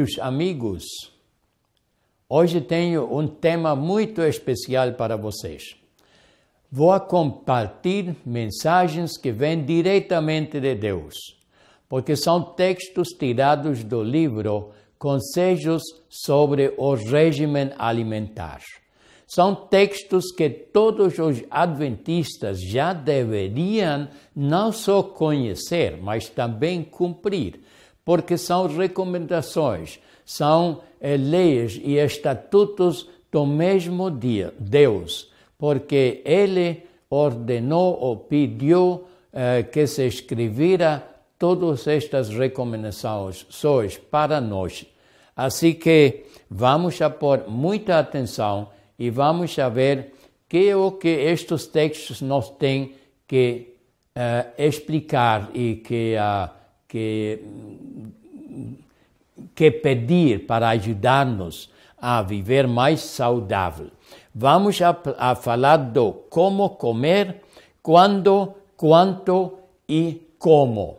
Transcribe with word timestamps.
Bem-vindos, 0.00 0.18
amigos. 0.18 0.84
Hoje 2.26 2.58
tenho 2.62 3.14
um 3.14 3.28
tema 3.28 3.76
muito 3.76 4.22
especial 4.22 4.94
para 4.94 5.14
vocês. 5.14 5.76
Vou 6.72 6.98
compartilhar 7.00 8.16
mensagens 8.24 9.18
que 9.18 9.30
vêm 9.30 9.62
diretamente 9.62 10.58
de 10.58 10.74
Deus, 10.74 11.14
porque 11.86 12.16
são 12.16 12.40
textos 12.40 13.08
tirados 13.08 13.84
do 13.84 14.02
livro 14.02 14.70
Conselhos 14.98 15.82
sobre 16.08 16.72
o 16.78 16.94
Regime 16.94 17.70
Alimentar. 17.76 18.62
São 19.26 19.54
textos 19.54 20.32
que 20.32 20.48
todos 20.48 21.18
os 21.18 21.44
adventistas 21.50 22.58
já 22.62 22.94
deveriam 22.94 24.08
não 24.34 24.72
só 24.72 25.02
conhecer, 25.02 25.98
mas 26.00 26.30
também 26.30 26.82
cumprir 26.82 27.60
porque 28.04 28.36
são 28.36 28.66
recomendações, 28.66 29.98
são 30.24 30.80
eh, 31.00 31.16
leis 31.16 31.80
e 31.82 31.96
estatutos 31.96 33.08
do 33.30 33.46
mesmo 33.46 34.10
dia, 34.10 34.52
Deus, 34.58 35.30
porque 35.58 36.22
Ele 36.24 36.82
ordenou 37.08 37.98
ou 38.00 38.16
pediu 38.16 39.04
eh, 39.32 39.62
que 39.62 39.86
se 39.86 40.06
escrevera 40.06 41.04
todas 41.38 41.86
estas 41.86 42.28
recomendações 42.28 43.46
para 44.10 44.40
nós. 44.40 44.84
Assim 45.34 45.72
que 45.72 46.24
vamos 46.50 47.00
a 47.00 47.08
pôr 47.08 47.44
muita 47.48 47.98
atenção 47.98 48.68
e 48.98 49.08
vamos 49.08 49.58
a 49.58 49.68
ver 49.68 50.12
que 50.46 50.68
é 50.68 50.76
o 50.76 50.92
que 50.92 51.08
estes 51.08 51.66
textos 51.66 52.20
nos 52.20 52.50
têm 52.50 52.94
que 53.26 53.74
uh, 54.16 54.50
explicar 54.58 55.48
e 55.54 55.76
que 55.76 56.16
uh, 56.16 56.50
que, 56.90 57.38
que 59.54 59.70
pedir 59.70 60.44
para 60.44 60.70
ajudar-nos 60.70 61.70
a 61.96 62.20
viver 62.20 62.66
mais 62.66 63.00
saudável. 63.00 63.90
Vamos 64.34 64.82
a, 64.82 64.96
a 65.16 65.36
falar 65.36 65.76
do 65.76 66.12
como 66.28 66.70
comer, 66.70 67.42
quando, 67.80 68.52
quanto 68.76 69.58
e 69.88 70.20
como. 70.36 70.98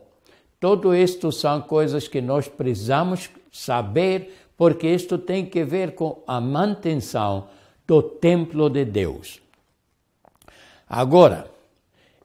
Tudo 0.62 0.96
isto 0.96 1.30
são 1.30 1.60
coisas 1.62 2.08
que 2.08 2.22
nós 2.22 2.48
precisamos 2.48 3.30
saber, 3.52 4.48
porque 4.56 4.88
isto 4.88 5.18
tem 5.18 5.46
que 5.46 5.66
ver 5.66 5.94
com 5.94 6.20
a 6.26 6.40
manutenção 6.40 7.48
do 7.86 8.02
templo 8.02 8.70
de 8.70 8.86
Deus. 8.86 9.42
Agora, 10.88 11.52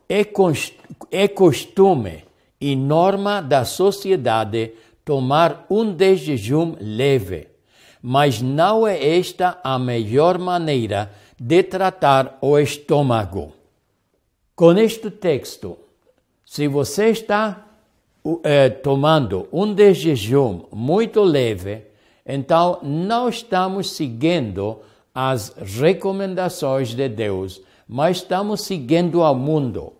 é, 0.09 0.21
é 1.11 1.27
costume 1.27 2.26
e 2.61 2.75
norma 2.75 3.41
da 3.41 3.65
sociedade 3.65 4.73
tomar 5.05 5.67
um 5.71 5.93
de 5.93 6.17
jejum 6.17 6.75
leve, 6.81 7.49
mas 8.03 8.43
não 8.43 8.87
é 8.87 9.19
esta 9.19 9.59
a 9.63 9.79
melhor 9.79 10.39
maneira 10.39 11.13
de 11.39 11.63
tratar 11.63 12.39
o 12.41 12.59
estômago. 12.59 13.53
Com 14.55 14.73
este 14.79 15.11
texto, 15.11 15.77
se 16.45 16.67
você 16.67 17.11
está 17.11 17.67
eh, 18.43 18.71
tomando 18.71 19.49
um 19.53 19.73
de 19.73 19.93
jejum 19.93 20.63
muito 20.73 21.23
leve, 21.23 21.83
então 22.25 22.81
não 22.83 23.29
estamos 23.29 23.93
seguindo 23.93 24.81
as 25.15 25.55
recomendações 25.57 26.95
de 26.95 27.09
Deus, 27.09 27.63
mas 27.87 28.19
estamos 28.19 28.63
seguindo 28.63 29.23
ao 29.23 29.35
mundo. 29.35 29.93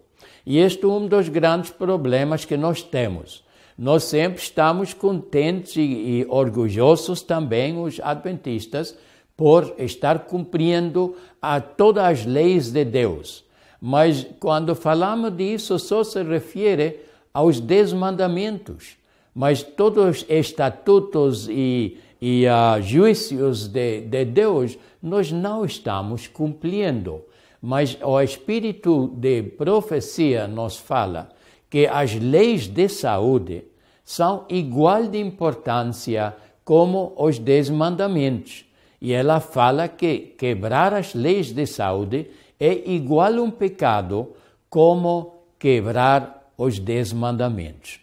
E 0.47 0.59
este 0.59 0.85
é 0.85 0.89
um 0.89 1.09
dos 1.09 1.29
grandes 1.29 1.71
problemas 1.71 2.45
que 2.45 2.57
nós 2.57 2.81
temos. 2.81 3.45
Nós 3.77 4.05
sempre 4.05 4.41
estamos 4.41 4.95
contentes 4.95 5.75
e, 5.77 5.81
e 5.81 6.27
orgulhosos 6.29 7.21
também, 7.21 7.77
os 7.77 7.99
adventistas, 8.01 8.97
por 9.37 9.75
estar 9.77 10.21
cumprindo 10.21 11.17
a 11.43 11.61
todas 11.61 12.05
as 12.05 12.25
leis 12.25 12.71
de 12.71 12.85
Deus. 12.85 13.45
Mas 13.81 14.27
quando 14.41 14.75
falamos 14.75 15.37
disso, 15.37 15.79
só 15.79 16.03
se 16.05 16.23
refere 16.23 17.01
aos 17.35 17.61
dez 17.61 17.93
mandamentos. 17.93 18.97
Mas 19.35 19.63
todos 19.63 20.23
os 20.23 20.27
estatutos 20.31 21.49
e, 21.51 21.99
e 22.23 22.47
uh, 22.47 22.81
juízos 22.81 23.69
de, 23.69 24.01
de 24.01 24.25
Deus, 24.25 24.79
nós 25.03 25.31
não 25.31 25.65
estamos 25.65 26.27
cumprindo. 26.27 27.23
Mas 27.61 27.97
o 28.03 28.21
espírito 28.21 29.09
de 29.17 29.43
profecia 29.43 30.47
nos 30.47 30.77
fala 30.77 31.31
que 31.69 31.87
as 31.87 32.15
leis 32.15 32.67
de 32.69 32.89
saúde 32.89 33.65
são 34.05 34.45
igual 34.49 35.09
de 35.09 35.19
importância 35.19 36.37
como 36.65 37.13
os 37.17 37.39
dez 37.39 37.69
mandamentos. 37.69 38.65
E 39.01 39.13
ela 39.13 39.41
fala 39.41 39.89
que 39.89 40.35
quebrar 40.39 40.95
as 40.95 41.15
leis 41.15 41.53
de 41.53 41.67
saúde 41.67 42.31
é 42.59 42.91
igual 42.91 43.35
um 43.35 43.51
pecado 43.51 44.33
como 44.71 45.43
quebrar 45.59 46.51
os 46.57 46.79
dez 46.79 47.13
mandamentos. 47.13 48.01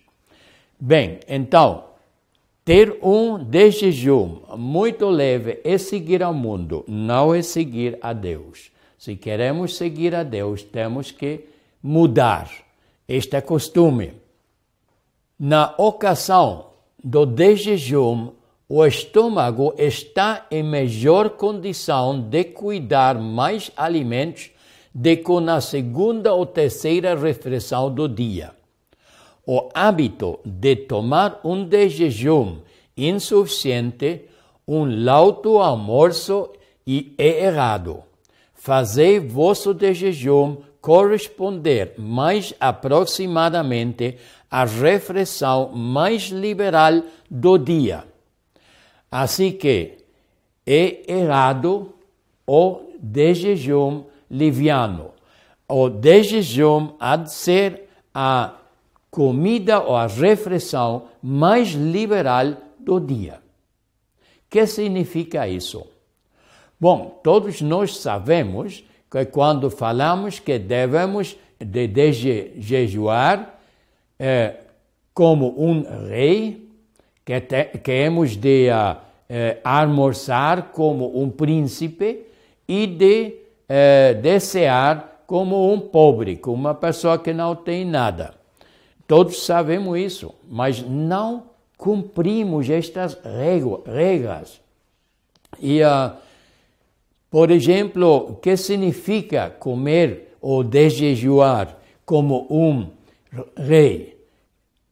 Bem, 0.79 1.19
então, 1.27 1.85
ter 2.65 2.97
um 3.01 3.37
de 3.37 3.71
jejum 3.71 4.41
muito 4.57 5.09
leve 5.09 5.59
é 5.63 5.77
seguir 5.77 6.21
ao 6.21 6.33
mundo, 6.33 6.83
não 6.87 7.33
é 7.33 7.41
seguir 7.41 7.97
a 8.01 8.13
Deus. 8.13 8.71
Se 9.03 9.17
queremos 9.17 9.75
seguir 9.75 10.15
a 10.15 10.23
Deus, 10.23 10.63
temos 10.63 11.11
que 11.11 11.49
mudar 11.83 12.49
este 13.05 13.41
costume. 13.41 14.13
Na 15.37 15.75
ocasião 15.77 16.67
do 17.03 17.25
desjejum, 17.25 18.29
o 18.69 18.85
estômago 18.85 19.73
está 19.77 20.47
em 20.49 20.63
melhor 20.63 21.31
condição 21.31 22.17
de 22.17 22.45
cuidar 22.45 23.19
mais 23.19 23.69
alimentos 23.75 24.51
do 24.95 25.17
que 25.17 25.39
na 25.41 25.59
segunda 25.59 26.33
ou 26.33 26.45
terceira 26.45 27.13
refeição 27.13 27.93
do 27.93 28.07
dia. 28.07 28.55
O 29.45 29.67
hábito 29.73 30.39
de 30.45 30.77
tomar 30.77 31.41
um 31.43 31.65
desjejum 31.65 32.59
insuficiente, 32.95 34.21
um 34.65 35.03
lauto 35.03 35.59
almoço 35.59 36.51
é 36.87 37.43
errado 37.43 38.12
fazei 38.63 39.19
vosso 39.19 39.73
de 39.73 39.93
jejum 39.93 40.55
corresponder 40.79 41.95
mais 41.97 42.53
aproximadamente 42.61 44.17
à 44.49 44.63
refeição 44.63 45.73
mais 45.73 46.29
liberal 46.29 47.03
do 47.29 47.57
dia. 47.57 48.05
Assim 49.11 49.51
que 49.51 49.97
é 50.65 51.11
errado 51.11 51.93
o 52.47 52.79
de 52.97 53.33
jejum 53.33 54.05
liviano. 54.31 55.11
O 55.67 55.89
de 55.89 56.23
jejum 56.23 56.93
há 56.97 57.17
de 57.17 57.33
ser 57.33 57.89
a 58.13 58.53
comida 59.11 59.81
ou 59.81 59.97
a 59.97 60.07
refeição 60.07 61.09
mais 61.21 61.71
liberal 61.71 62.55
do 62.79 62.97
dia. 62.97 63.41
O 64.21 64.49
que 64.49 64.65
significa 64.65 65.45
isso? 65.49 65.92
Bom, 66.83 67.17
todos 67.23 67.61
nós 67.61 67.95
sabemos 67.99 68.83
que 69.09 69.23
quando 69.27 69.69
falamos 69.69 70.37
que 70.37 70.59
devemos 70.59 71.37
de, 71.57 71.87
de 71.87 72.11
jejuar 72.59 73.57
é, 74.19 74.55
como 75.13 75.55
um 75.57 75.85
rei, 76.09 76.69
que, 77.23 77.39
te, 77.39 77.77
que 77.81 77.89
hemos 77.89 78.35
de 78.35 78.67
uh, 78.67 78.97
almoçar 79.63 80.73
como 80.73 81.23
um 81.23 81.29
príncipe 81.29 82.25
e 82.67 82.85
de 82.85 83.35
desear 84.21 85.21
como 85.25 85.71
um 85.71 85.79
pobre, 85.79 86.35
como 86.35 86.57
uma 86.57 86.75
pessoa 86.75 87.17
que 87.17 87.31
não 87.31 87.55
tem 87.55 87.85
nada. 87.85 88.33
Todos 89.07 89.45
sabemos 89.45 89.97
isso, 89.97 90.35
mas 90.49 90.81
não 90.81 91.43
cumprimos 91.77 92.69
estas 92.69 93.17
regras. 93.85 94.59
E 95.61 95.81
uh, 95.81 96.11
por 97.33 97.49
exemplo, 97.49 98.37
que 98.43 98.55
significa 98.55 99.49
comer 99.49 100.35
ou 100.39 100.63
desjejuar 100.63 101.79
como 102.05 102.45
um 102.47 102.91
rei? 103.57 104.23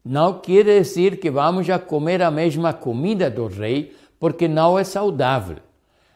Não 0.03 0.39
quer 0.39 0.65
dizer 0.65 1.19
que 1.19 1.29
vamos 1.29 1.69
a 1.69 1.77
comer 1.77 2.19
a 2.23 2.31
mesma 2.31 2.73
comida 2.73 3.29
do 3.29 3.45
rei, 3.45 3.95
porque 4.19 4.47
não 4.47 4.79
é 4.79 4.83
saudável. 4.83 5.57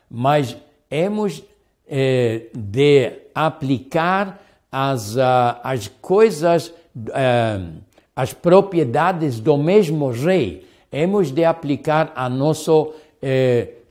Mas 0.10 0.58
hemos 0.90 1.44
eh, 1.88 2.48
de 2.56 3.12
aplicar 3.36 4.42
as, 4.72 5.16
uh, 5.16 5.60
as 5.62 5.88
coisas, 5.88 6.70
uh, 6.98 7.72
as 8.16 8.34
propriedades 8.34 9.40
do 9.40 9.56
mesmo 9.58 10.10
rei, 10.10 10.66
hemos 10.92 11.30
de 11.32 11.46
aplicar 11.46 12.12
a 12.16 12.28
nosso 12.28 12.82
uh, 12.82 12.94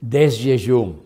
desjejum. 0.01 1.04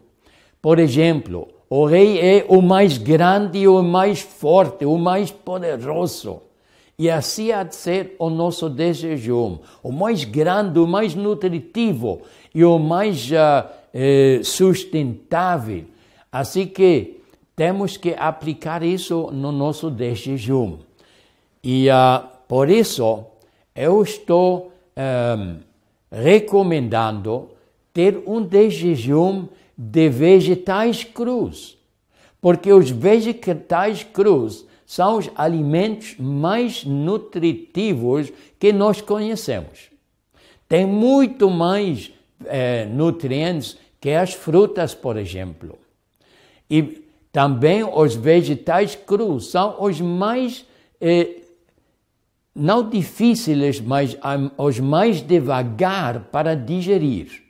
Por 0.61 0.79
exemplo, 0.79 1.47
o 1.69 1.85
rei 1.85 2.19
é 2.19 2.45
o 2.49 2.61
mais 2.61 2.97
grande, 2.97 3.67
o 3.67 3.81
mais 3.81 4.21
forte, 4.21 4.85
o 4.85 4.97
mais 4.97 5.31
poderoso. 5.31 6.41
E 6.97 7.09
assim 7.09 7.51
há 7.51 7.63
de 7.63 7.75
ser 7.75 8.15
o 8.19 8.29
nosso 8.29 8.69
desjejum, 8.69 9.59
o 9.81 9.91
mais 9.91 10.25
grande, 10.25 10.79
o 10.79 10.85
mais 10.85 11.15
nutritivo 11.15 12.21
e 12.53 12.65
o 12.65 12.77
mais 12.77 13.29
uh, 13.31 14.43
sustentável. 14.43 15.85
Assim 16.29 16.67
que 16.67 17.21
temos 17.55 17.95
que 17.95 18.13
aplicar 18.17 18.83
isso 18.83 19.29
no 19.31 19.51
nosso 19.51 19.93
jejum. 19.97 20.79
E 21.63 21.87
uh, 21.89 22.27
por 22.49 22.69
isso 22.69 23.23
eu 23.73 24.01
estou 24.01 24.73
um, 24.97 25.57
recomendando 26.11 27.49
ter 27.93 28.21
um 28.27 28.45
jejum 28.69 29.45
de 29.81 30.09
vegetais 30.09 31.05
crus, 31.05 31.77
porque 32.41 32.73
os 32.73 32.89
vegetais 32.89 34.03
crus 34.03 34.65
são 34.85 35.17
os 35.17 35.29
alimentos 35.35 36.17
mais 36.19 36.83
nutritivos 36.83 38.29
que 38.59 38.73
nós 38.73 38.99
conhecemos. 38.99 39.89
Tem 40.67 40.85
muito 40.85 41.49
mais 41.49 42.11
eh, 42.43 42.87
nutrientes 42.91 43.77
que 44.01 44.09
as 44.09 44.33
frutas, 44.33 44.93
por 44.93 45.15
exemplo. 45.15 45.79
E 46.69 47.01
também 47.31 47.81
os 47.81 48.15
vegetais 48.15 48.95
crus 48.95 49.49
são 49.49 49.81
os 49.81 50.01
mais, 50.01 50.65
eh, 50.99 51.37
não 52.53 52.89
difíceis, 52.89 53.79
mas 53.79 54.17
os 54.57 54.77
mais 54.77 55.21
devagar 55.21 56.25
para 56.25 56.53
digerir. 56.53 57.48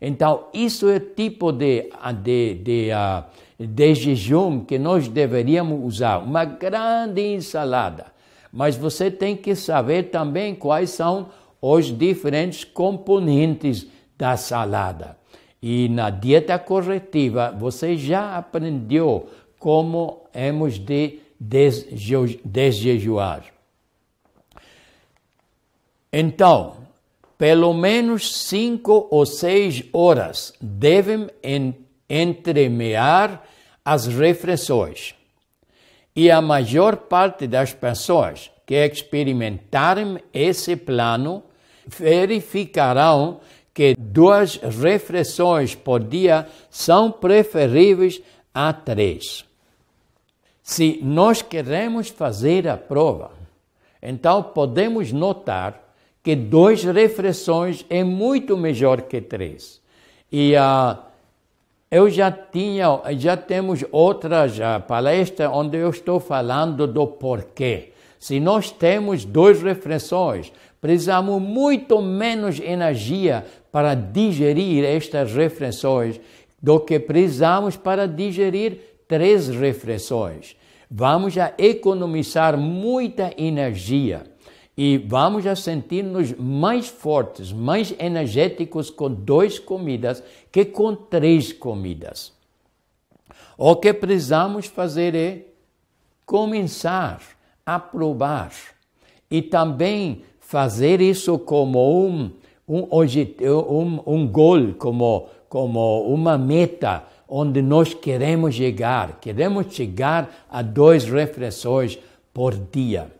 Então, 0.00 0.46
isso 0.52 0.88
é 0.88 1.00
tipo 1.00 1.50
de, 1.50 1.90
de, 2.22 2.54
de, 2.54 2.88
uh, 2.92 3.24
de 3.66 3.94
jejum 3.94 4.64
que 4.64 4.78
nós 4.78 5.08
deveríamos 5.08 5.84
usar. 5.84 6.18
Uma 6.18 6.44
grande 6.44 7.34
ensalada. 7.34 8.06
Mas 8.52 8.76
você 8.76 9.10
tem 9.10 9.36
que 9.36 9.54
saber 9.54 10.04
também 10.04 10.54
quais 10.54 10.90
são 10.90 11.28
os 11.60 11.86
diferentes 11.86 12.64
componentes 12.64 13.86
da 14.16 14.36
salada. 14.36 15.16
E 15.60 15.88
na 15.88 16.10
dieta 16.10 16.58
corretiva 16.58 17.54
você 17.58 17.96
já 17.96 18.36
aprendeu 18.36 19.28
como 19.58 20.22
hemos 20.32 20.78
de 20.78 21.18
desjejuar. 22.44 23.44
Então, 26.12 26.76
pelo 27.38 27.72
menos 27.72 28.36
cinco 28.36 29.06
ou 29.12 29.24
seis 29.24 29.84
horas 29.92 30.52
devem 30.60 31.28
entremear 32.10 33.44
as 33.84 34.08
refeições. 34.08 35.14
E 36.16 36.32
a 36.32 36.42
maior 36.42 36.96
parte 36.96 37.46
das 37.46 37.72
pessoas 37.72 38.50
que 38.66 38.74
experimentarem 38.74 40.18
esse 40.34 40.74
plano 40.74 41.44
verificarão 41.86 43.40
que 43.72 43.94
duas 43.96 44.56
refeições 44.56 45.76
por 45.76 46.02
dia 46.02 46.48
são 46.68 47.12
preferíveis 47.12 48.20
a 48.52 48.72
três. 48.72 49.44
Se 50.60 50.98
nós 51.00 51.40
queremos 51.40 52.08
fazer 52.08 52.66
a 52.66 52.76
prova, 52.76 53.30
então 54.02 54.42
podemos 54.42 55.12
notar 55.12 55.87
que 56.28 56.36
duas 56.36 56.84
refeições 56.84 57.86
é 57.88 58.04
muito 58.04 58.54
melhor 58.54 59.00
que 59.00 59.18
três. 59.18 59.80
E 60.30 60.52
uh, 60.56 60.98
eu 61.90 62.10
já 62.10 62.30
tinha, 62.30 63.00
já 63.16 63.34
temos 63.34 63.82
outras 63.90 64.58
uh, 64.58 64.78
palestras 64.86 65.50
onde 65.50 65.78
eu 65.78 65.88
estou 65.88 66.20
falando 66.20 66.86
do 66.86 67.06
porquê. 67.06 67.92
Se 68.18 68.38
nós 68.38 68.70
temos 68.70 69.24
duas 69.24 69.62
refeições, 69.62 70.52
precisamos 70.82 71.40
muito 71.40 72.02
menos 72.02 72.60
energia 72.60 73.46
para 73.72 73.94
digerir 73.94 74.84
estas 74.84 75.32
refeições 75.32 76.20
do 76.62 76.78
que 76.78 77.00
precisamos 77.00 77.74
para 77.74 78.06
digerir 78.06 78.80
três 79.08 79.48
refeições. 79.48 80.54
Vamos 80.90 81.38
a 81.38 81.54
economizar 81.56 82.58
muita 82.58 83.32
energia 83.38 84.24
e 84.80 84.96
vamos 84.96 85.44
a 85.44 85.56
sentir-nos 85.56 86.32
mais 86.34 86.86
fortes, 86.86 87.52
mais 87.52 87.92
energéticos 87.98 88.90
com 88.90 89.12
duas 89.12 89.58
comidas 89.58 90.22
que 90.52 90.64
com 90.64 90.94
três 90.94 91.52
comidas. 91.52 92.32
O 93.56 93.74
que 93.74 93.92
precisamos 93.92 94.66
fazer 94.66 95.16
é 95.16 95.46
começar 96.24 97.20
a 97.66 97.80
provar 97.80 98.52
e 99.28 99.42
também 99.42 100.22
fazer 100.38 101.00
isso 101.00 101.40
como 101.40 102.06
um, 102.06 102.30
um, 102.68 102.86
um, 102.92 104.02
um 104.06 104.28
gol, 104.28 104.74
como, 104.74 105.28
como 105.48 106.02
uma 106.02 106.38
meta 106.38 107.02
onde 107.28 107.60
nós 107.62 107.94
queremos 107.94 108.54
chegar. 108.54 109.18
Queremos 109.20 109.74
chegar 109.74 110.46
a 110.48 110.62
duas 110.62 111.04
refeições 111.04 111.98
por 112.32 112.54
dia. 112.54 113.17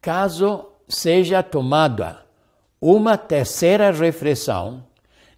Caso 0.00 0.66
seja 0.88 1.42
tomada 1.42 2.24
uma 2.80 3.16
terceira 3.16 3.90
refeição, 3.90 4.84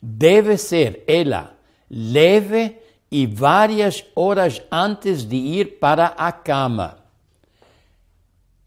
deve 0.01 0.57
ser 0.57 1.03
ela 1.07 1.55
leve 1.91 2.79
e 3.11 3.27
várias 3.27 4.05
horas 4.15 4.63
antes 4.71 5.25
de 5.25 5.37
ir 5.37 5.79
para 5.79 6.07
a 6.07 6.33
cama 6.33 7.03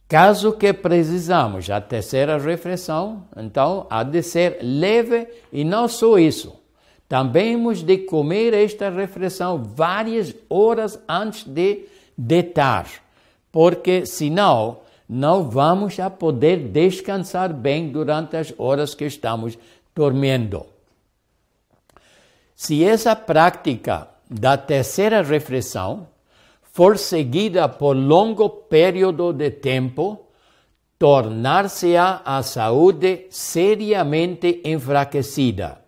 Caso 0.07 0.53
que 0.53 0.71
precisamos 0.71 1.67
a 1.69 1.81
terceira 1.81 2.37
refeição, 2.37 3.27
então 3.35 3.87
há 3.89 4.03
de 4.03 4.21
ser 4.21 4.59
leve 4.61 5.27
e 5.51 5.63
não 5.63 5.87
só 5.87 6.19
isso. 6.19 6.55
Também 7.09 7.55
temos 7.55 7.81
de 7.81 7.97
comer 7.99 8.53
esta 8.53 8.89
refeição 8.89 9.63
várias 9.63 10.33
horas 10.47 10.99
antes 11.09 11.43
de 11.43 11.85
deitar, 12.15 12.87
porque 13.51 14.05
senão 14.05 14.77
não 15.07 15.50
vamos 15.50 16.00
a 16.00 16.09
poder 16.09 16.57
descansar 16.69 17.53
bem 17.53 17.89
durante 17.89 18.35
as 18.35 18.53
horas 18.57 18.95
que 18.95 19.05
estamos 19.05 19.57
dormindo. 19.95 20.65
Se 22.55 22.83
essa 22.83 23.15
prática 23.15 24.07
da 24.29 24.57
terceira 24.57 25.21
refeição 25.21 26.07
for 26.62 26.97
seguida 26.97 27.69
por 27.69 27.95
longo 27.95 28.50
período 28.50 29.31
de 29.31 29.51
tempo, 29.51 30.25
tornar-se-á 30.97 32.21
a 32.25 32.41
saúde 32.41 33.27
seriamente 33.29 34.62
enfraquecida. 34.65 35.79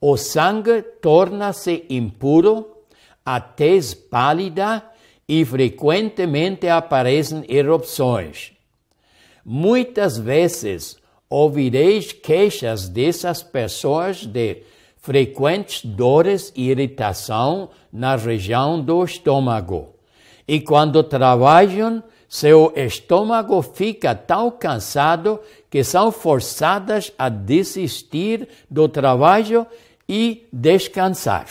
O 0.00 0.16
sangue 0.16 0.82
torna-se 0.82 1.84
impuro, 1.90 2.84
a 3.24 3.40
tez 3.40 3.94
pálida 3.94 4.87
e 5.28 5.44
frequentemente 5.44 6.66
aparecem 6.68 7.44
erupções. 7.48 8.52
Muitas 9.44 10.16
vezes 10.16 10.96
ouvireis 11.28 12.12
queixas 12.12 12.88
dessas 12.88 13.42
pessoas 13.42 14.24
de 14.24 14.62
frequentes 14.96 15.84
dores 15.84 16.52
e 16.56 16.70
irritação 16.70 17.70
na 17.92 18.16
região 18.16 18.80
do 18.80 19.04
estômago 19.04 19.98
e 20.48 20.58
quando 20.58 21.02
trabalham, 21.02 22.02
seu 22.26 22.72
estômago 22.74 23.60
fica 23.60 24.14
tão 24.14 24.50
cansado 24.50 25.38
que 25.68 25.84
são 25.84 26.10
forçadas 26.10 27.12
a 27.18 27.28
desistir 27.28 28.48
do 28.70 28.88
trabalho 28.88 29.66
e 30.08 30.48
descansar. 30.50 31.46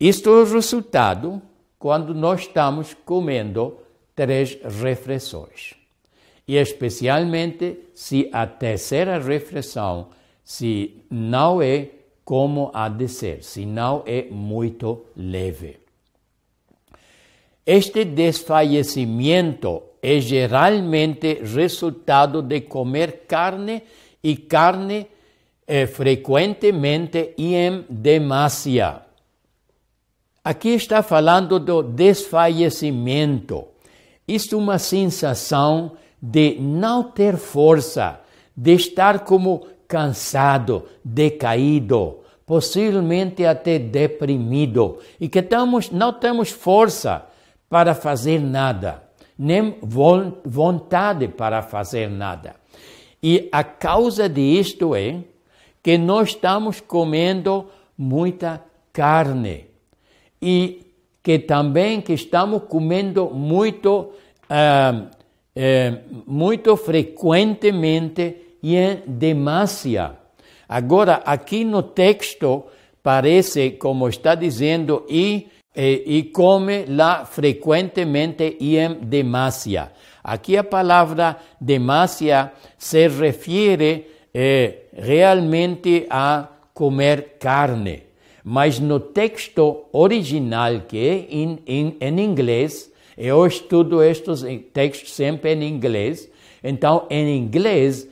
Isto 0.00 0.30
é 0.30 0.32
o 0.32 0.44
resultado 0.44 1.40
quando 1.78 2.14
nós 2.14 2.40
estamos 2.40 2.94
comendo 3.04 3.78
três 4.14 4.58
refeições. 4.62 5.74
E 6.46 6.56
especialmente 6.56 7.78
se 7.94 8.28
a 8.32 8.46
terceira 8.46 9.18
refeição 9.18 10.08
se 10.42 11.02
não 11.10 11.60
é 11.60 11.90
como 12.24 12.70
há 12.72 12.88
de 12.88 13.06
ser, 13.06 13.44
se 13.44 13.66
não 13.66 14.02
é 14.06 14.26
muito 14.30 15.04
leve. 15.14 15.76
Este 17.66 18.06
desfalecimento 18.06 19.82
é 20.02 20.18
geralmente 20.20 21.42
resultado 21.42 22.40
de 22.40 22.62
comer 22.62 23.24
carne 23.28 23.82
e 24.22 24.36
carne 24.36 25.06
eh, 25.66 25.86
frequentemente 25.86 27.34
e 27.36 27.54
em 27.54 27.84
demasia. 27.90 29.02
Aqui 30.48 30.70
está 30.70 31.02
falando 31.02 31.60
do 31.60 31.82
desfalecimento. 31.82 33.66
Isto 34.26 34.54
é 34.54 34.58
uma 34.58 34.78
sensação 34.78 35.92
de 36.22 36.56
não 36.58 37.02
ter 37.02 37.36
força, 37.36 38.18
de 38.56 38.72
estar 38.72 39.20
como 39.26 39.66
cansado, 39.86 40.86
decaído, 41.04 42.20
possivelmente 42.46 43.44
até 43.44 43.78
deprimido, 43.78 45.00
e 45.20 45.28
que 45.28 45.42
tamos, 45.42 45.90
não 45.90 46.14
temos 46.14 46.48
força 46.48 47.26
para 47.68 47.94
fazer 47.94 48.40
nada, 48.40 49.02
nem 49.38 49.76
vontade 50.46 51.28
para 51.28 51.60
fazer 51.60 52.08
nada. 52.08 52.56
E 53.22 53.50
a 53.52 53.62
causa 53.62 54.26
disto 54.26 54.94
é 54.94 55.20
que 55.82 55.98
nós 55.98 56.30
estamos 56.30 56.80
comendo 56.80 57.66
muita 57.98 58.64
carne 58.94 59.67
e 60.40 60.86
que 61.22 61.38
também 61.38 62.00
que 62.00 62.12
estamos 62.12 62.62
comendo 62.68 63.30
muito, 63.30 64.12
uh, 64.50 65.02
uh, 65.02 66.22
muito 66.26 66.76
frequentemente 66.76 68.36
e 68.62 68.76
em 68.76 69.02
demasia. 69.06 70.16
Agora, 70.68 71.22
aqui 71.24 71.64
no 71.64 71.82
texto, 71.82 72.64
parece, 73.02 73.72
como 73.72 74.08
está 74.08 74.34
dizendo, 74.34 75.04
e, 75.08 75.48
e, 75.74 76.18
e 76.18 76.22
come 76.24 76.84
lá 76.86 77.24
frequentemente 77.24 78.56
e 78.60 78.76
em 78.76 78.94
demasia. 78.94 79.92
Aqui 80.22 80.56
a 80.56 80.64
palavra 80.64 81.36
demasia 81.58 82.52
se 82.76 83.08
refere 83.08 84.06
eh, 84.34 84.88
realmente 84.92 86.06
a 86.10 86.48
comer 86.74 87.38
carne. 87.38 88.07
Mas 88.50 88.80
no 88.80 88.98
texto 88.98 89.84
original, 89.92 90.80
que 90.88 90.96
é 90.96 91.26
em, 91.28 91.58
em, 91.66 91.96
em 92.00 92.20
inglês, 92.20 92.90
eu 93.14 93.46
estudo 93.46 94.02
estes 94.02 94.42
textos 94.72 95.12
sempre 95.12 95.52
em 95.52 95.68
inglês, 95.68 96.30
então 96.64 97.04
em 97.10 97.36
inglês 97.36 98.08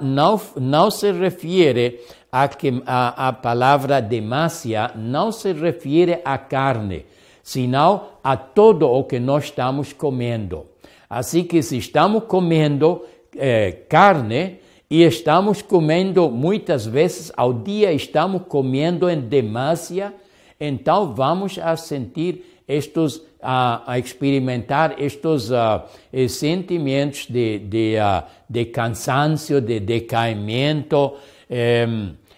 não, 0.00 0.40
não 0.56 0.90
se 0.90 1.12
refere 1.12 2.00
a, 2.32 2.48
que, 2.48 2.82
a, 2.86 3.28
a 3.28 3.32
palavra 3.34 4.00
demasia, 4.00 4.90
não 4.96 5.30
se 5.30 5.52
refere 5.52 6.20
à 6.24 6.38
carne, 6.38 7.04
senão 7.42 8.08
a 8.24 8.38
todo 8.38 8.88
o 8.88 9.04
que 9.04 9.20
nós 9.20 9.44
estamos 9.44 9.92
comendo. 9.92 10.64
Assim 11.10 11.44
que 11.44 11.62
se 11.62 11.76
estamos 11.76 12.24
comendo 12.24 13.02
eh, 13.36 13.82
carne, 13.86 14.60
e 14.92 15.04
estamos 15.04 15.62
comendo 15.62 16.30
muitas 16.30 16.84
vezes 16.84 17.32
ao 17.34 17.54
dia, 17.54 17.94
estamos 17.94 18.42
comendo 18.46 19.08
em 19.08 19.18
demasia, 19.22 20.14
então 20.60 21.14
vamos 21.14 21.58
a 21.58 21.74
sentir 21.78 22.60
estes, 22.68 23.22
a, 23.40 23.90
a 23.90 23.98
experimentar 23.98 24.96
estes 25.02 25.50
uh, 25.50 25.80
sentimentos 26.28 27.24
de, 27.24 27.60
de, 27.60 27.94
uh, 27.96 28.22
de 28.46 28.66
cansaço, 28.66 29.62
de 29.62 29.80
decaimento 29.80 31.14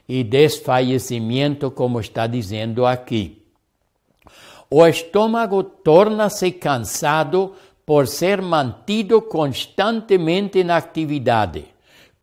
e 0.08 0.22
desfalecimento, 0.22 1.72
como 1.72 1.98
está 1.98 2.28
dizendo 2.28 2.86
aqui. 2.86 3.42
O 4.70 4.86
estômago 4.86 5.64
torna-se 5.64 6.52
cansado 6.52 7.52
por 7.84 8.06
ser 8.06 8.40
mantido 8.40 9.20
constantemente 9.20 10.62
na 10.62 10.76
atividade 10.76 11.73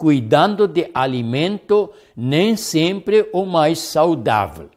cuidando 0.01 0.67
de 0.67 0.89
alimento 0.95 1.91
nem 2.17 2.57
sempre 2.57 3.29
o 3.31 3.45
mais 3.45 3.77
saudável. 3.77 4.67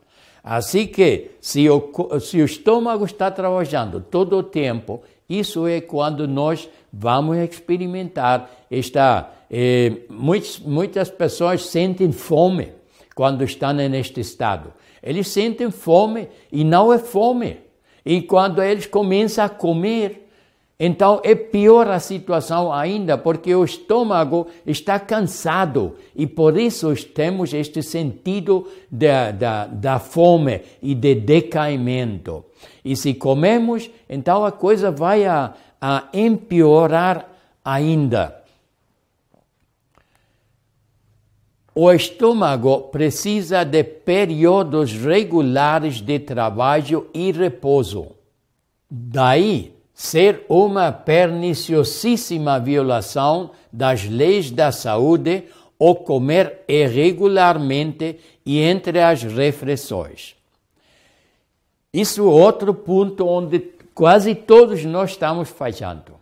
Assim 0.42 0.86
que, 0.86 1.30
se 1.40 1.66
o, 1.70 1.90
se 2.20 2.42
o 2.42 2.44
estômago 2.44 3.06
está 3.06 3.30
trabalhando 3.30 4.02
todo 4.02 4.36
o 4.36 4.42
tempo, 4.42 5.02
isso 5.26 5.66
é 5.66 5.80
quando 5.80 6.28
nós 6.28 6.68
vamos 6.92 7.38
experimentar 7.38 8.50
esta. 8.70 9.30
Eh, 9.50 10.02
muitas, 10.10 10.58
muitas 10.58 11.08
pessoas 11.08 11.64
sentem 11.64 12.12
fome 12.12 12.72
quando 13.14 13.42
estão 13.44 13.72
neste 13.72 14.20
estado. 14.20 14.74
Eles 15.02 15.28
sentem 15.28 15.70
fome 15.70 16.28
e 16.52 16.64
não 16.64 16.92
é 16.92 16.98
fome. 16.98 17.60
E 18.04 18.20
quando 18.20 18.62
eles 18.62 18.84
começam 18.84 19.42
a 19.42 19.48
comer, 19.48 20.23
então 20.78 21.20
é 21.22 21.34
pior 21.36 21.88
a 21.88 22.00
situação 22.00 22.72
ainda, 22.72 23.16
porque 23.16 23.54
o 23.54 23.64
estômago 23.64 24.48
está 24.66 24.98
cansado 24.98 25.94
e 26.16 26.26
por 26.26 26.58
isso 26.58 26.92
temos 27.06 27.54
este 27.54 27.80
sentido 27.82 28.66
da, 28.90 29.30
da, 29.30 29.66
da 29.66 29.98
fome 30.00 30.62
e 30.82 30.94
de 30.94 31.14
decaimento. 31.14 32.44
E 32.84 32.96
se 32.96 33.14
comemos, 33.14 33.88
então 34.08 34.44
a 34.44 34.50
coisa 34.50 34.90
vai 34.90 35.24
a, 35.24 35.54
a 35.80 36.08
empeorar 36.12 37.30
ainda. 37.64 38.42
O 41.72 41.90
estômago 41.92 42.82
precisa 42.82 43.64
de 43.64 43.82
períodos 43.82 44.92
regulares 44.92 46.00
de 46.00 46.18
trabalho 46.18 47.08
e 47.12 47.32
repouso. 47.32 48.12
Daí 48.88 49.73
ser 49.94 50.44
uma 50.48 50.90
perniciosíssima 50.90 52.58
violação 52.58 53.52
das 53.72 54.04
leis 54.04 54.50
da 54.50 54.72
saúde 54.72 55.44
ou 55.78 55.94
comer 55.94 56.62
irregularmente 56.66 58.18
e 58.44 58.58
entre 58.58 59.00
as 59.00 59.22
refeições. 59.22 60.34
Isso 61.92 62.22
é 62.22 62.24
outro 62.24 62.74
ponto 62.74 63.24
onde 63.24 63.60
quase 63.94 64.34
todos 64.34 64.84
nós 64.84 65.12
estamos 65.12 65.48
falhando. 65.48 66.14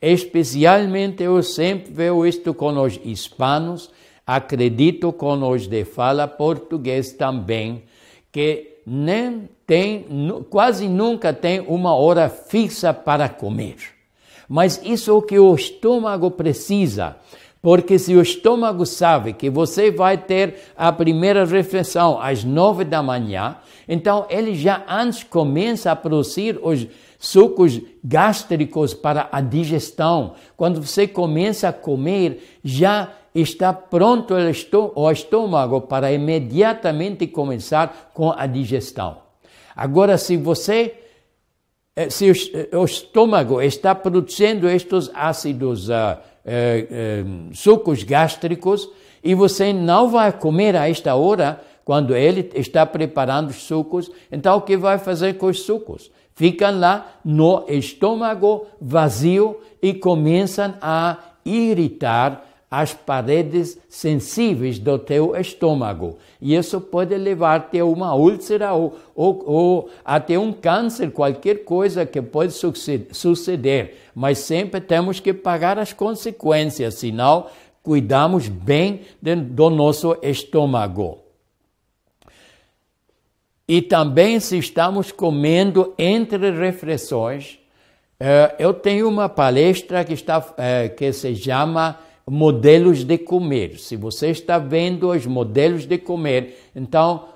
Especialmente 0.00 1.24
eu 1.24 1.42
sempre 1.42 1.92
vejo 1.92 2.24
isto 2.24 2.54
com 2.54 2.80
os 2.80 3.00
hispanos, 3.04 3.90
acredito 4.24 5.12
com 5.12 5.50
os 5.50 5.66
de 5.66 5.84
fala 5.84 6.28
português 6.28 7.12
também, 7.12 7.82
que 8.30 8.75
nem 8.86 9.48
tem, 9.66 10.06
quase 10.48 10.86
nunca 10.88 11.32
tem 11.32 11.60
uma 11.60 11.94
hora 11.94 12.28
fixa 12.28 12.94
para 12.94 13.28
comer. 13.28 13.76
Mas 14.48 14.80
isso 14.84 15.10
é 15.10 15.14
o 15.14 15.22
que 15.22 15.38
o 15.38 15.52
estômago 15.52 16.30
precisa. 16.30 17.16
Porque 17.60 17.98
se 17.98 18.14
o 18.14 18.22
estômago 18.22 18.86
sabe 18.86 19.32
que 19.32 19.50
você 19.50 19.90
vai 19.90 20.16
ter 20.16 20.70
a 20.76 20.92
primeira 20.92 21.44
refeição 21.44 22.20
às 22.20 22.44
nove 22.44 22.84
da 22.84 23.02
manhã, 23.02 23.56
então 23.88 24.24
ele 24.30 24.54
já 24.54 24.84
antes 24.88 25.24
começa 25.24 25.90
a 25.90 25.96
produzir 25.96 26.60
os 26.62 26.86
sucos 27.18 27.80
gástricos 28.04 28.94
para 28.94 29.28
a 29.32 29.40
digestão. 29.40 30.34
Quando 30.56 30.80
você 30.80 31.08
começa 31.08 31.68
a 31.68 31.72
comer, 31.72 32.58
já 32.62 33.10
está 33.40 33.72
pronto 33.72 34.34
o 34.94 35.10
estômago 35.10 35.82
para 35.82 36.12
imediatamente 36.12 37.26
começar 37.26 38.10
com 38.14 38.30
a 38.30 38.46
digestão. 38.46 39.18
Agora, 39.74 40.16
se 40.16 40.36
você, 40.36 40.94
eh, 41.94 42.08
se 42.08 42.30
o 42.72 42.84
estômago 42.84 43.60
está 43.60 43.94
produzindo 43.94 44.68
estes 44.68 45.10
ácidos, 45.14 45.88
uh, 45.88 45.92
uh, 45.92 47.50
uh, 47.50 47.54
sucos 47.54 48.02
gástricos, 48.02 48.88
e 49.22 49.34
você 49.34 49.72
não 49.72 50.08
vai 50.08 50.32
comer 50.32 50.76
a 50.76 50.88
esta 50.88 51.14
hora, 51.14 51.60
quando 51.84 52.16
ele 52.16 52.50
está 52.54 52.86
preparando 52.86 53.50
os 53.50 53.62
sucos, 53.62 54.10
então 54.32 54.56
o 54.56 54.60
que 54.60 54.76
vai 54.76 54.98
fazer 54.98 55.34
com 55.34 55.46
os 55.46 55.60
sucos? 55.62 56.10
Ficam 56.34 56.78
lá 56.78 57.18
no 57.24 57.64
estômago 57.68 58.66
vazio 58.80 59.60
e 59.80 59.94
começam 59.94 60.74
a 60.80 61.18
irritar 61.44 62.44
as 62.76 62.92
paredes 62.92 63.78
sensíveis 63.88 64.78
do 64.78 64.98
teu 64.98 65.34
estômago. 65.34 66.18
E 66.38 66.54
isso 66.54 66.78
pode 66.78 67.16
levar-te 67.16 67.78
a 67.78 67.86
uma 67.86 68.14
úlcera 68.14 68.74
ou, 68.74 68.98
ou, 69.14 69.42
ou, 69.46 69.90
até 70.04 70.38
um 70.38 70.52
câncer, 70.52 71.10
qualquer 71.10 71.64
coisa 71.64 72.04
que 72.04 72.20
pode 72.20 72.52
suceder. 73.12 73.96
Mas 74.14 74.40
sempre 74.40 74.78
temos 74.82 75.20
que 75.20 75.32
pagar 75.32 75.78
as 75.78 75.94
consequências, 75.94 76.96
senão 76.96 77.46
cuidamos 77.82 78.46
bem 78.46 79.00
do 79.22 79.70
nosso 79.70 80.14
estômago. 80.20 81.20
E 83.66 83.80
também 83.80 84.38
se 84.38 84.58
estamos 84.58 85.10
comendo 85.10 85.94
entre 85.96 86.50
refeições, 86.50 87.58
eh, 88.20 88.54
eu 88.58 88.74
tenho 88.74 89.08
uma 89.08 89.30
palestra 89.30 90.04
que, 90.04 90.12
está, 90.12 90.44
eh, 90.58 90.90
que 90.90 91.10
se 91.14 91.34
chama 91.34 91.98
modelos 92.28 93.04
de 93.04 93.18
comer. 93.18 93.78
Se 93.78 93.96
você 93.96 94.30
está 94.30 94.58
vendo 94.58 95.10
os 95.10 95.24
modelos 95.26 95.86
de 95.86 95.96
comer, 95.98 96.70
então 96.74 97.28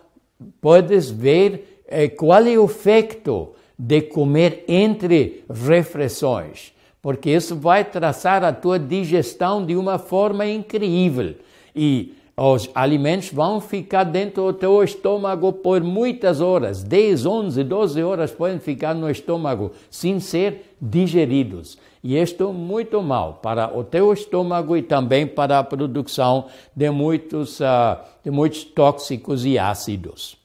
podes 0.61 1.11
ver 1.11 1.83
eh, 1.87 2.09
qual 2.09 2.45
é 2.45 2.59
o 2.59 2.65
efeito 2.65 3.53
de 3.79 4.03
comer 4.03 4.65
entre 4.69 5.45
refeições, 5.49 6.73
porque 7.01 7.31
isso 7.31 7.57
vai 7.57 7.85
traçar 7.85 8.45
a 8.45 8.53
tua 8.53 8.79
digestão 8.79 9.65
de 9.65 9.75
uma 9.75 9.99
forma 9.99 10.47
incrível. 10.47 11.35
E 11.75 12.15
os 12.43 12.71
alimentos 12.75 13.31
vão 13.31 13.61
ficar 13.61 14.05
dentro 14.05 14.45
do 14.45 14.53
teu 14.55 14.83
estômago 14.83 15.53
por 15.53 15.83
muitas 15.83 16.41
horas 16.41 16.83
10, 16.83 17.27
11, 17.27 17.63
12 17.63 18.03
horas 18.03 18.31
podem 18.31 18.59
ficar 18.59 18.95
no 18.95 19.11
estômago 19.11 19.73
sem 19.91 20.19
ser 20.21 20.75
digeridos. 20.81 21.77
E 22.03 22.17
isto 22.17 22.49
é 22.49 22.53
muito 22.53 23.03
mal 23.03 23.41
para 23.43 23.77
o 23.77 23.85
teu 23.85 24.11
estômago 24.11 24.75
e 24.75 24.81
também 24.81 25.27
para 25.27 25.59
a 25.59 25.63
produção 25.63 26.47
de 26.75 26.89
muitos, 26.89 27.61
uh, 27.61 27.99
de 28.25 28.31
muitos 28.31 28.65
tóxicos 28.65 29.45
e 29.45 29.59
ácidos. 29.59 30.39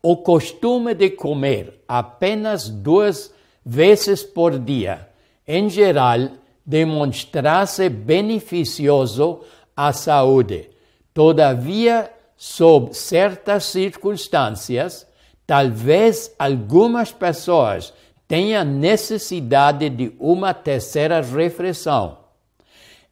O 0.00 0.18
costume 0.18 0.94
de 0.94 1.10
comer 1.10 1.80
apenas 1.88 2.68
duas 2.68 3.34
vezes 3.66 4.22
por 4.22 4.56
dia, 4.60 5.08
em 5.44 5.68
geral, 5.68 6.20
demonstra-se 6.64 7.88
beneficioso 7.88 9.40
à 9.76 9.92
saúde. 9.92 10.73
Todavia, 11.14 12.10
sob 12.36 12.92
certas 12.92 13.66
circunstâncias, 13.66 15.06
talvez 15.46 16.34
algumas 16.36 17.12
pessoas 17.12 17.94
tenha 18.26 18.64
necessidade 18.64 19.88
de 19.88 20.12
uma 20.18 20.52
terceira 20.52 21.20
refeição. 21.20 22.18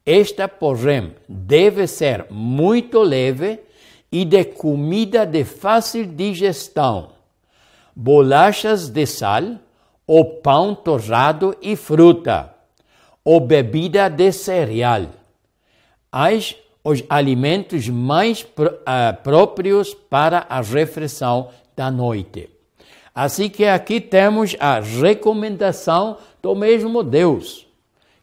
Esta, 0.05 0.49
porém, 0.49 1.15
deve 1.29 1.87
ser 1.87 2.25
muito 2.29 3.01
leve 3.01 3.61
e 4.11 4.25
de 4.25 4.43
comida 4.43 5.25
de 5.25 5.45
fácil 5.45 6.05
digestão, 6.05 7.11
bolachas 7.95 8.89
de 8.89 9.05
sal, 9.05 9.43
ou 10.05 10.25
pão 10.41 10.75
torrado 10.75 11.55
e 11.61 11.77
fruta, 11.77 12.53
ou 13.23 13.39
bebida 13.39 14.09
de 14.09 14.29
cereal. 14.33 15.05
As, 16.11 16.53
os 16.83 17.03
alimentos 17.09 17.87
mais 17.87 18.41
uh, 18.41 19.23
próprios 19.23 19.93
para 19.93 20.45
a 20.49 20.61
refeição 20.61 21.49
da 21.75 21.89
noite. 21.89 22.49
Assim 23.15 23.49
que 23.49 23.65
aqui 23.65 24.01
temos 24.01 24.55
a 24.59 24.79
recomendação 24.79 26.17
do 26.41 26.55
mesmo 26.55 27.03
Deus, 27.03 27.67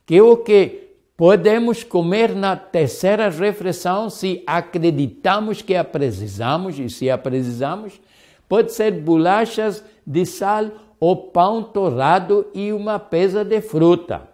que 0.04 0.20
o 0.20 0.36
que 0.36 0.88
podemos 1.16 1.84
comer 1.84 2.34
na 2.34 2.56
terceira 2.56 3.28
refeição 3.28 4.10
se 4.10 4.42
acreditamos 4.46 5.62
que 5.62 5.76
a 5.76 5.84
precisamos, 5.84 6.78
e 6.78 6.88
se 6.90 7.08
a 7.08 7.16
precisamos, 7.16 8.00
pode 8.48 8.72
ser 8.72 8.90
bolachas 8.90 9.84
de 10.04 10.26
sal 10.26 10.70
ou 10.98 11.16
pão 11.16 11.62
torrado 11.62 12.46
e 12.52 12.72
uma 12.72 12.98
pesa 12.98 13.44
de 13.44 13.60
fruta. 13.60 14.28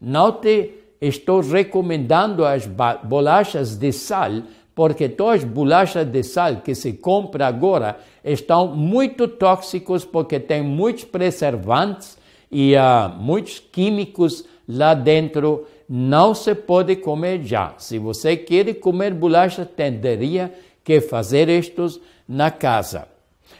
Não 0.00 0.32
te 0.32 0.72
estou 1.00 1.40
recomendando 1.40 2.44
as 2.44 2.68
bolachas 3.04 3.76
de 3.76 3.92
sal, 3.92 4.42
porque 4.74 5.08
todas 5.08 5.42
as 5.42 5.44
bolachas 5.44 6.06
de 6.06 6.22
sal 6.22 6.56
que 6.56 6.74
se 6.74 6.94
compra 6.94 7.46
agora 7.46 7.98
estão 8.24 8.68
muito 8.68 9.26
tóxicos 9.26 10.04
porque 10.04 10.38
tem 10.38 10.62
muitos 10.62 11.04
preservantes 11.04 12.16
e 12.50 12.74
uh, 12.74 13.08
muitos 13.18 13.58
químicos 13.58 14.44
lá 14.68 14.94
dentro. 14.94 15.66
Não 15.88 16.34
se 16.34 16.54
pode 16.54 16.96
comer 16.96 17.42
já. 17.42 17.74
Se 17.78 17.98
você 17.98 18.36
quer 18.36 18.74
comer 18.74 19.14
bolacha, 19.14 19.64
teria 19.64 20.52
que 20.84 21.00
fazer 21.00 21.48
isto 21.48 22.00
na 22.28 22.50
casa. 22.50 23.08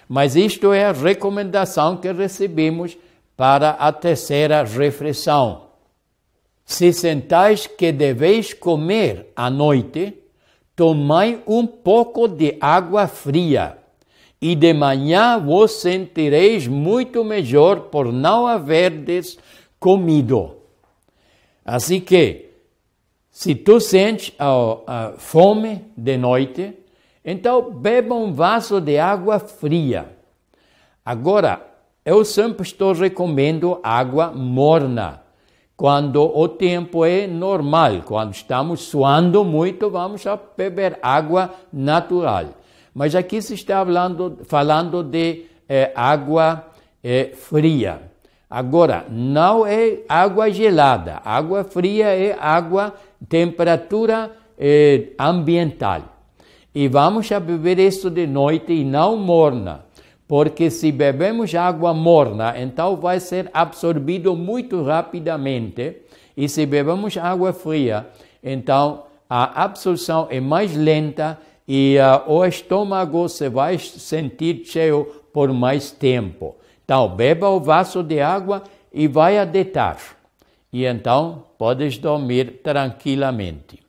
Mas 0.06 0.36
isto 0.36 0.72
é 0.72 0.84
a 0.84 0.92
recomendação 0.92 1.96
que 1.96 2.12
recebemos 2.12 2.96
para 3.36 3.70
a 3.70 3.92
terceira 3.92 4.62
refeição. 4.62 5.67
Se 6.68 6.92
sentais 6.92 7.66
que 7.66 7.90
deveis 7.90 8.52
comer 8.52 9.32
à 9.34 9.48
noite, 9.48 10.12
tomai 10.76 11.42
um 11.46 11.66
pouco 11.66 12.28
de 12.28 12.58
água 12.60 13.08
fria 13.08 13.78
e 14.38 14.54
de 14.54 14.74
manhã 14.74 15.38
vos 15.38 15.80
sentireis 15.80 16.68
muito 16.68 17.24
melhor 17.24 17.88
por 17.88 18.12
não 18.12 18.46
haverdes 18.46 19.38
comido. 19.80 20.56
Assim 21.64 22.00
que, 22.00 22.50
se 23.30 23.54
tu 23.54 23.80
sentes 23.80 24.34
a, 24.38 24.76
a 24.86 25.12
fome 25.12 25.86
de 25.96 26.18
noite, 26.18 26.74
então 27.24 27.72
beba 27.72 28.14
um 28.14 28.30
vaso 28.30 28.78
de 28.78 28.98
água 28.98 29.38
fria. 29.38 30.14
Agora, 31.02 31.66
eu 32.04 32.26
sempre 32.26 32.62
estou 32.62 32.92
recomendando 32.92 33.80
água 33.82 34.30
morna. 34.30 35.27
Quando 35.78 36.36
o 36.36 36.48
tempo 36.48 37.04
é 37.04 37.28
normal, 37.28 38.02
quando 38.04 38.32
estamos 38.32 38.80
suando 38.80 39.44
muito, 39.44 39.88
vamos 39.88 40.24
beber 40.56 40.98
água 41.00 41.54
natural. 41.72 42.46
Mas 42.92 43.14
aqui 43.14 43.40
se 43.40 43.54
está 43.54 43.84
falando, 43.84 44.38
falando 44.42 45.04
de 45.04 45.44
é, 45.68 45.92
água 45.94 46.66
é, 47.00 47.26
fria. 47.26 48.02
Agora, 48.50 49.06
não 49.08 49.64
é 49.64 50.00
água 50.08 50.50
gelada. 50.50 51.22
Água 51.24 51.62
fria 51.62 52.06
é 52.06 52.36
água 52.40 52.92
temperatura 53.28 54.32
é, 54.58 55.10
ambiental. 55.16 56.02
E 56.74 56.88
vamos 56.88 57.30
a 57.30 57.38
beber 57.38 57.78
isso 57.78 58.10
de 58.10 58.26
noite 58.26 58.72
e 58.72 58.84
não 58.84 59.16
morna. 59.16 59.84
Porque 60.28 60.70
se 60.70 60.92
bebemos 60.92 61.54
água 61.54 61.94
morna, 61.94 62.54
então 62.60 62.94
vai 62.96 63.18
ser 63.18 63.50
absorvido 63.52 64.36
muito 64.36 64.82
rapidamente. 64.82 66.02
E 66.36 66.48
se 66.48 66.66
bebemos 66.66 67.16
água 67.16 67.52
fria, 67.52 68.06
então 68.44 69.04
a 69.28 69.64
absorção 69.64 70.28
é 70.30 70.38
mais 70.38 70.76
lenta 70.76 71.38
e 71.66 71.96
uh, 71.98 72.30
o 72.30 72.44
estômago 72.44 73.28
se 73.28 73.48
vai 73.48 73.78
sentir 73.78 74.64
cheio 74.64 75.04
por 75.32 75.52
mais 75.52 75.90
tempo. 75.90 76.56
Então, 76.84 77.08
beba 77.08 77.48
o 77.50 77.60
vaso 77.60 78.02
de 78.02 78.20
água 78.20 78.62
e 78.92 79.06
vai 79.06 79.38
a 79.38 79.44
deitar. 79.44 79.98
E 80.72 80.84
então 80.86 81.44
podes 81.58 81.98
dormir 81.98 82.60
tranquilamente. 82.62 83.82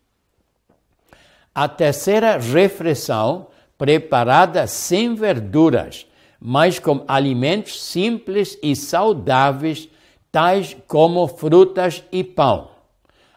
A 1.55 1.67
terceira 1.67 2.37
refeição, 2.37 3.47
preparada 3.77 4.67
sem 4.67 5.15
verduras, 5.15 6.05
mas 6.39 6.79
com 6.79 7.03
alimentos 7.07 7.81
simples 7.81 8.57
e 8.63 8.75
saudáveis, 8.75 9.89
tais 10.31 10.75
como 10.87 11.27
frutas 11.27 12.03
e 12.11 12.23
pão. 12.23 12.69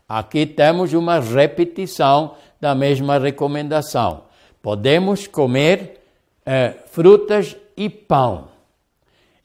Aqui 0.08 0.46
temos 0.46 0.92
uma 0.92 1.18
repetição 1.20 2.34
da 2.60 2.74
mesma 2.74 3.18
recomendação 3.18 4.24
podemos 4.62 5.26
comer 5.26 6.00
eh, 6.46 6.74
frutas 6.86 7.56
e 7.76 7.90
pão. 7.90 8.48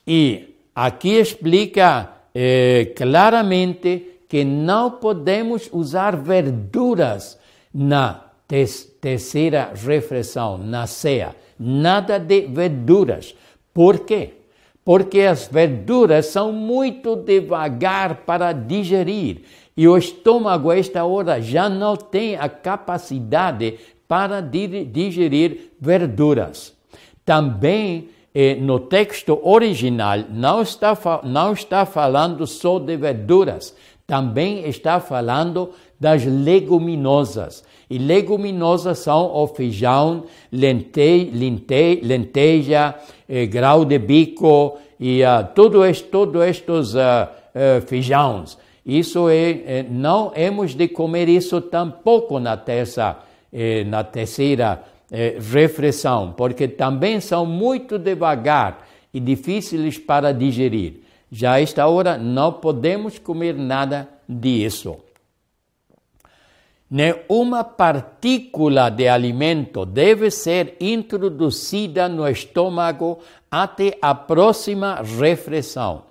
E 0.05 0.55
aqui 0.73 1.15
explica 1.17 2.09
eh, 2.33 2.93
claramente 2.95 4.21
que 4.29 4.45
não 4.45 4.91
podemos 4.91 5.67
usar 5.73 6.15
verduras 6.15 7.37
na 7.73 8.21
terceira 9.07 9.71
refeição, 9.73 10.57
na 10.57 10.85
ceia. 10.85 11.33
Nada 11.57 12.19
de 12.19 12.41
verduras. 12.41 13.33
Por 13.73 13.99
quê? 13.99 14.33
Porque 14.83 15.21
as 15.21 15.47
verduras 15.47 16.25
são 16.25 16.51
muito 16.51 17.15
devagar 17.15 18.23
para 18.25 18.51
digerir 18.51 19.43
e 19.77 19.87
o 19.87 19.97
estômago, 19.97 20.71
a 20.71 20.77
esta 20.77 21.05
hora, 21.05 21.41
já 21.41 21.69
não 21.69 21.95
tem 21.95 22.35
a 22.35 22.49
capacidade 22.49 23.79
para 24.07 24.41
digerir 24.41 25.71
verduras. 25.79 26.73
Também 27.23 28.09
eh, 28.35 28.55
no 28.55 28.79
texto 28.79 29.39
original 29.41 30.19
não 30.29 30.61
está, 30.61 30.97
não 31.23 31.53
está 31.53 31.85
falando 31.85 32.45
só 32.45 32.79
de 32.79 32.97
verduras, 32.97 33.75
também 34.07 34.67
está 34.67 34.99
falando 34.99 35.71
das 35.99 36.25
leguminosas. 36.25 37.63
E 37.89 37.97
leguminosas 37.97 38.99
são 38.99 39.33
o 39.33 39.47
feijão, 39.47 40.23
lente, 40.51 41.31
lente, 41.33 42.01
lenteja, 42.03 42.95
eh, 43.27 43.45
grau 43.45 43.85
de 43.85 43.97
bico 43.97 44.77
e 44.99 45.21
uh, 45.23 45.47
tudo 45.53 45.85
isso, 45.85 46.03
todos 46.05 46.41
estes 46.43 46.95
uh, 46.95 46.97
uh, 46.97 47.81
feijões. 47.85 48.57
Isso 48.87 49.27
é, 49.27 49.49
eh, 49.49 49.85
não 49.89 50.31
hemos 50.33 50.73
de 50.73 50.87
comer 50.87 51.27
isso 51.27 51.59
tampouco 51.59 52.39
na 52.39 52.55
terça 52.55 53.17
eh, 53.51 53.83
na 53.83 54.01
terceira 54.01 54.81
eh, 55.11 55.37
refeição, 55.51 56.33
porque 56.37 56.69
também 56.69 57.19
são 57.19 57.45
muito 57.45 57.99
devagar 57.99 58.87
e 59.13 59.19
difíceis 59.19 59.97
para 59.97 60.31
digerir. 60.31 61.01
Já 61.29 61.59
esta 61.59 61.85
hora 61.85 62.17
não 62.17 62.53
podemos 62.53 63.19
comer 63.19 63.55
nada 63.55 64.07
disso. 64.27 64.95
Nenhuma 66.89 67.63
partícula 67.63 68.89
de 68.89 69.07
alimento 69.07 69.85
deve 69.85 70.31
ser 70.31 70.77
introduzida 70.79 72.07
no 72.07 72.27
estômago 72.27 73.19
até 73.51 73.97
a 74.01 74.15
próxima 74.15 75.01
refeição. 75.01 76.03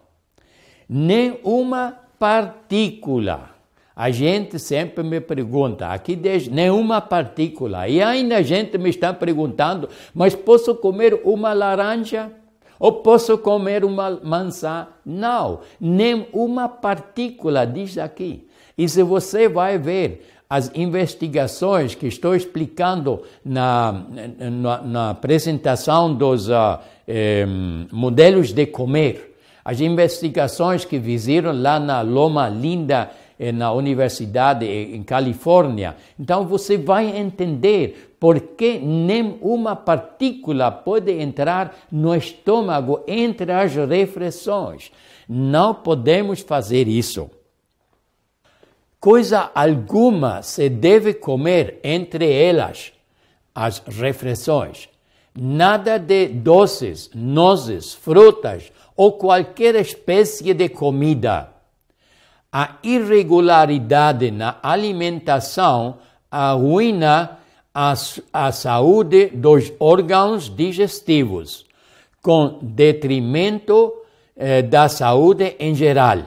Nenhuma 0.89 1.99
partícula 2.19 3.57
A 3.99 4.11
gente 4.11 4.59
sempre 4.59 5.03
me 5.03 5.23
pergunta, 5.23 5.89
aqui 5.89 6.15
deixa 6.15 6.51
nenhuma 6.51 7.01
partícula, 7.01 7.89
e 7.89 8.03
ainda 8.03 8.37
a 8.37 8.43
gente 8.43 8.77
me 8.77 8.91
está 8.91 9.11
perguntando, 9.15 9.89
mas 10.13 10.35
posso 10.35 10.75
comer 10.75 11.19
uma 11.25 11.55
laranja? 11.55 12.31
Ou 12.79 12.93
posso 12.93 13.39
comer 13.39 13.87
uma 13.87 14.11
maçã? 14.23 14.87
Não, 15.03 15.61
nem 15.81 16.29
uma 16.31 16.69
partícula, 16.69 17.67
diz 17.67 17.97
aqui. 17.97 18.47
E 18.77 18.87
se 18.87 19.03
você 19.03 19.49
vai 19.49 19.79
ver 19.79 20.36
as 20.49 20.71
investigações 20.75 21.95
que 21.95 22.07
estou 22.07 22.35
explicando 22.35 23.23
na, 23.45 24.05
na, 24.39 24.83
na 24.83 25.11
apresentação 25.11 26.15
dos 26.15 26.49
uh, 26.49 26.79
eh, 27.07 27.45
modelos 27.91 28.53
de 28.53 28.67
comer, 28.67 29.37
as 29.65 29.81
investigações 29.81 30.85
que 30.85 31.01
fizeram 31.01 31.53
lá 31.53 31.81
na 31.81 32.01
Loma 32.01 32.49
Linda, 32.49 33.11
eh, 33.39 33.51
na 33.51 33.73
Universidade 33.73 34.65
em 34.65 35.03
Califórnia. 35.03 35.97
Então 36.19 36.47
você 36.47 36.79
vai 36.79 37.19
entender 37.19 38.15
por 38.21 38.39
que 38.41 38.79
nem 38.79 39.39
uma 39.43 39.75
partícula 39.75 40.71
pode 40.71 41.11
entrar 41.11 41.77
no 41.91 42.15
estômago 42.15 43.03
entre 43.09 43.51
as 43.51 43.75
refeições. 43.75 44.93
Não 45.29 45.75
podemos 45.75 46.41
fazer 46.41 46.87
isso. 46.87 47.29
Coisa 49.07 49.53
alguma 49.55 50.43
se 50.43 50.69
deve 50.69 51.15
comer 51.15 51.79
entre 51.85 52.29
elas, 52.29 52.93
as 53.55 53.79
refeições. 53.79 54.89
Nada 55.33 55.97
de 55.97 56.27
doces, 56.27 57.09
nozes, 57.15 57.95
frutas 57.95 58.73
ou 58.97 59.13
qualquer 59.13 59.77
espécie 59.77 60.53
de 60.53 60.69
comida. 60.69 61.53
A 62.51 62.79
irregularidade 62.83 64.33
na 64.33 64.59
alimentação 64.61 65.99
arruina 66.29 67.39
a, 67.73 67.95
a 68.33 68.51
saúde 68.51 69.27
dos 69.27 69.73
órgãos 69.79 70.49
digestivos, 70.53 71.65
com 72.21 72.59
detrimento 72.61 73.93
eh, 74.37 74.63
da 74.63 74.89
saúde 74.89 75.55
em 75.61 75.77
geral 75.77 76.25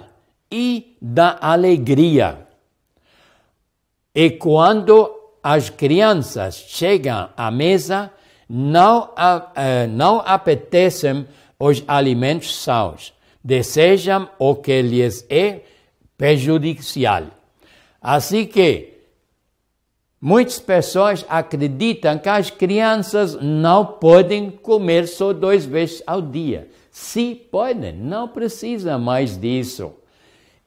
e 0.50 0.96
da 1.02 1.38
alegria. 1.42 2.48
E 4.14 4.32
quando 4.32 5.16
as 5.42 5.70
crianças 5.70 6.56
chegam 6.56 7.30
à 7.38 7.50
mesa, 7.52 8.12
não, 8.48 9.12
eh, 9.56 9.88
não 9.88 10.22
apetecem 10.26 11.28
os 11.60 11.84
alimentos 11.88 12.56
sãos, 12.56 13.14
desejam 13.44 14.28
o 14.40 14.56
que 14.56 14.82
lhes 14.82 15.26
é 15.30 15.62
prejudicial. 16.18 17.26
Assim 18.02 18.46
que 18.46 18.94
muitas 20.20 20.60
pessoas 20.60 21.26
acreditam 21.30 22.18
que 22.18 22.30
as 22.30 22.50
crianças 22.50 23.36
não 23.36 23.86
podem 23.86 24.50
comer 24.50 25.08
só 25.08 25.32
duas 25.32 25.66
vezes 25.66 26.02
ao 26.08 26.22
dia. 26.22 26.70
Sim, 26.92 27.40
podem, 27.52 27.94
não 27.94 28.28
precisa 28.28 28.98
mais 28.98 29.38
disso. 29.38 29.94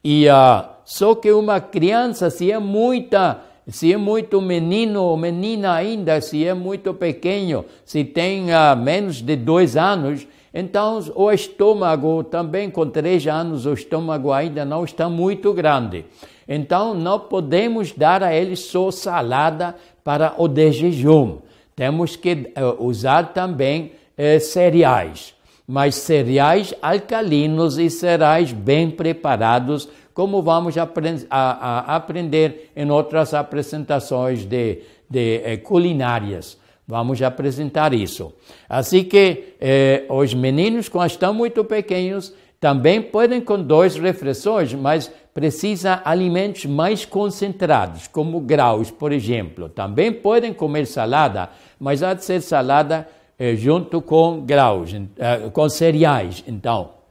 E 0.03 0.27
uh, 0.27 0.72
só 0.85 1.15
que 1.15 1.31
uma 1.31 1.61
criança, 1.61 2.29
se 2.29 2.51
é 2.51 2.59
muita, 2.59 3.41
se 3.67 3.93
é 3.93 3.97
muito 3.97 4.41
menino 4.41 5.03
ou 5.03 5.17
menina 5.17 5.73
ainda, 5.73 6.19
se 6.19 6.45
é 6.45 6.53
muito 6.53 6.93
pequeno, 6.93 7.65
se 7.85 8.03
tem 8.03 8.47
uh, 8.49 8.75
menos 8.77 9.21
de 9.21 9.35
dois 9.35 9.77
anos, 9.77 10.27
então 10.53 10.99
o 11.15 11.31
estômago 11.31 12.23
também 12.23 12.69
com 12.69 12.87
três 12.87 13.25
anos 13.25 13.65
o 13.65 13.73
estômago 13.73 14.31
ainda 14.31 14.63
não 14.63 14.83
está 14.83 15.09
muito 15.09 15.51
grande. 15.53 16.05
Então 16.47 16.93
não 16.93 17.19
podemos 17.19 17.91
dar 17.91 18.21
a 18.21 18.35
ele 18.35 18.55
só 18.55 18.91
salada 18.91 19.75
para 20.03 20.35
o 20.37 20.47
de 20.47 20.71
jejum. 20.71 21.37
Temos 21.75 22.15
que 22.15 22.51
uh, 22.57 22.85
usar 22.85 23.33
também 23.33 23.93
uh, 24.17 24.39
cereais 24.39 25.33
mas 25.67 25.95
cereais 25.95 26.73
alcalinos 26.81 27.77
e 27.77 27.89
cereais 27.89 28.51
bem 28.51 28.89
preparados, 28.89 29.87
como 30.13 30.41
vamos 30.41 30.77
aprend 30.77 31.25
a, 31.29 31.91
a 31.91 31.95
aprender 31.95 32.71
em 32.75 32.89
outras 32.91 33.33
apresentações 33.33 34.45
de, 34.45 34.81
de 35.09 35.41
eh, 35.43 35.57
culinárias. 35.57 36.57
Vamos 36.87 37.21
apresentar 37.21 37.93
isso. 37.93 38.33
Assim 38.67 39.03
que 39.03 39.55
eh, 39.59 40.05
os 40.09 40.33
meninos, 40.33 40.89
quando 40.89 41.09
estão 41.09 41.33
muito 41.33 41.63
pequenos, 41.63 42.33
também 42.59 43.01
podem 43.01 43.41
com 43.41 43.61
duas 43.61 43.95
refeições, 43.95 44.73
mas 44.73 45.11
precisa 45.33 46.01
alimentos 46.05 46.65
mais 46.65 47.03
concentrados, 47.03 48.07
como 48.07 48.39
graus, 48.39 48.91
por 48.91 49.11
exemplo. 49.11 49.67
Também 49.67 50.13
podem 50.13 50.53
comer 50.53 50.85
salada, 50.85 51.49
mas 51.79 52.03
há 52.03 52.13
de 52.13 52.23
ser 52.23 52.41
salada 52.41 53.07
eh, 53.37 53.55
junto 53.55 54.01
com 54.01 54.41
graus, 54.45 54.93
eh, 54.93 55.49
com 55.51 55.67
cereais, 55.67 56.43
então. 56.47 57.02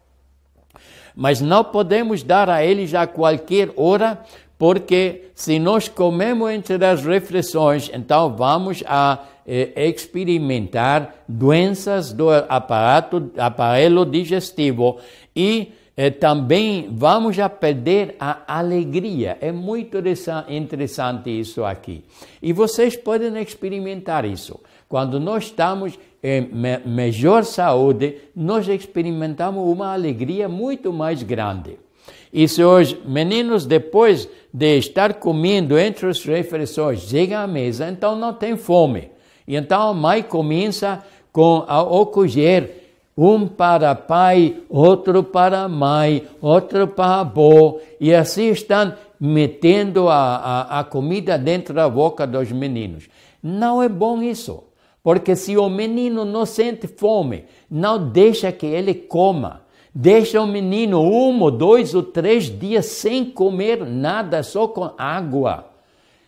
Mas 1.14 1.40
não 1.40 1.62
podemos 1.64 2.22
dar 2.22 2.48
a 2.48 2.64
eles 2.64 2.94
a 2.94 3.06
qualquer 3.06 3.70
hora, 3.76 4.22
porque 4.58 5.30
se 5.34 5.58
nós 5.58 5.88
comemos 5.88 6.50
entre 6.50 6.84
as 6.84 7.04
refeições, 7.04 7.90
então 7.92 8.34
vamos 8.36 8.82
a 8.86 9.18
eh, 9.46 9.72
experimentar 9.88 11.24
doenças 11.28 12.12
do 12.12 12.30
aparato, 12.30 13.30
aparelho 13.36 14.04
digestivo 14.04 14.98
e 15.34 15.72
eh, 15.96 16.10
também 16.10 16.88
vamos 16.92 17.38
a 17.38 17.48
perder 17.48 18.14
a 18.18 18.58
alegria. 18.58 19.36
É 19.40 19.50
muito 19.50 19.98
interessante 20.48 21.28
isso 21.28 21.64
aqui. 21.64 22.04
E 22.40 22.52
vocês 22.52 22.96
podem 22.96 23.36
experimentar 23.42 24.24
isso. 24.24 24.60
Quando 24.88 25.18
nós 25.18 25.44
estamos 25.44 25.98
melhor 26.84 27.44
saúde, 27.44 28.18
nós 28.34 28.68
experimentamos 28.68 29.64
uma 29.66 29.92
alegria 29.92 30.48
muito 30.48 30.92
mais 30.92 31.22
grande. 31.22 31.78
E 32.32 32.48
se 32.48 32.62
os 32.62 32.94
meninos, 33.04 33.66
depois 33.66 34.28
de 34.52 34.78
estar 34.78 35.14
comendo 35.14 35.78
entre 35.78 36.08
as 36.08 36.24
refeições, 36.24 37.00
chegam 37.00 37.40
à 37.40 37.46
mesa, 37.46 37.88
então 37.88 38.16
não 38.16 38.32
tem 38.32 38.56
fome. 38.56 39.10
E 39.46 39.56
então 39.56 39.88
a 39.88 39.94
mãe 39.94 40.22
começa 40.22 41.04
com 41.32 41.64
a 41.66 41.82
ocorrer 41.82 42.82
um 43.16 43.46
para 43.46 43.94
pai, 43.94 44.56
outro 44.70 45.22
para 45.22 45.68
mãe, 45.68 46.26
outro 46.40 46.88
para 46.88 47.20
avô, 47.20 47.80
e 48.00 48.14
assim 48.14 48.50
estão 48.50 48.94
metendo 49.20 50.08
a, 50.08 50.36
a, 50.36 50.80
a 50.80 50.84
comida 50.84 51.36
dentro 51.36 51.74
da 51.74 51.88
boca 51.88 52.26
dos 52.26 52.50
meninos. 52.50 53.08
Não 53.42 53.82
é 53.82 53.88
bom 53.88 54.22
isso. 54.22 54.64
Porque 55.02 55.34
se 55.34 55.56
o 55.56 55.68
menino 55.68 56.24
não 56.24 56.46
sente 56.46 56.86
fome, 56.86 57.44
não 57.70 58.10
deixa 58.10 58.52
que 58.52 58.66
ele 58.66 58.94
coma. 58.94 59.62
Deixa 59.94 60.40
o 60.40 60.46
menino 60.46 61.02
um, 61.02 61.50
dois 61.50 61.94
ou 61.94 62.02
três 62.02 62.44
dias 62.44 62.86
sem 62.86 63.24
comer 63.24 63.84
nada, 63.84 64.42
só 64.42 64.66
com 64.68 64.90
água. 64.96 65.66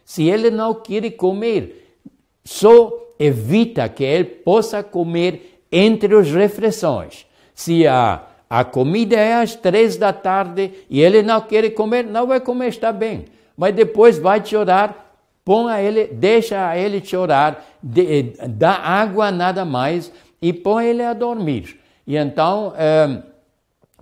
Se 0.04 0.28
ele 0.28 0.50
não 0.50 0.74
quer 0.74 1.08
comer, 1.12 1.96
só 2.44 2.92
evita 3.18 3.88
que 3.88 4.04
ele 4.04 4.24
possa 4.24 4.82
comer 4.82 5.60
entre 5.72 6.14
as 6.14 6.30
refeições. 6.30 7.26
Se 7.54 7.86
a, 7.86 8.22
a 8.50 8.64
comida 8.64 9.16
é 9.16 9.34
às 9.34 9.54
três 9.54 9.96
da 9.96 10.12
tarde 10.12 10.72
e 10.90 11.00
ele 11.00 11.22
não 11.22 11.40
quer 11.40 11.70
comer, 11.70 12.04
não 12.04 12.26
vai 12.26 12.40
comer, 12.40 12.68
está 12.68 12.92
bem. 12.92 13.24
Mas 13.56 13.74
depois 13.74 14.18
vai 14.18 14.44
chorar 14.44 15.03
põe 15.44 15.72
a 15.72 15.82
ele, 15.82 16.06
deixa 16.06 16.68
a 16.68 16.78
ele 16.78 17.04
chorar, 17.04 17.64
de, 17.82 18.32
dá 18.48 18.72
água 18.72 19.30
nada 19.30 19.64
mais 19.64 20.10
e 20.40 20.52
põe 20.52 20.86
ele 20.86 21.02
a 21.02 21.12
dormir. 21.12 21.80
E 22.06 22.16
então, 22.16 22.72
eh, 22.76 23.22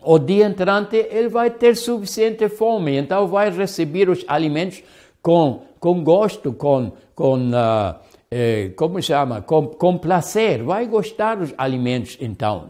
o 0.03 0.19
dia 0.19 0.47
entrante, 0.47 0.97
ele 0.97 1.29
vai 1.29 1.51
ter 1.51 1.77
suficiente 1.77 2.49
fome, 2.49 2.97
então 2.97 3.27
vai 3.27 3.51
receber 3.51 4.09
os 4.09 4.25
alimentos 4.29 4.83
com, 5.21 5.63
com 5.79 6.03
gosto, 6.03 6.53
com, 6.53 6.93
com 7.15 7.51
uh, 7.51 7.95
eh, 8.31 8.73
como 8.77 9.01
chama, 9.03 9.43
com, 9.43 9.67
com 9.67 9.99
prazer, 9.99 10.63
vai 10.63 10.87
gostar 10.87 11.37
dos 11.37 11.53
alimentos 11.59 12.17
então. 12.21 12.67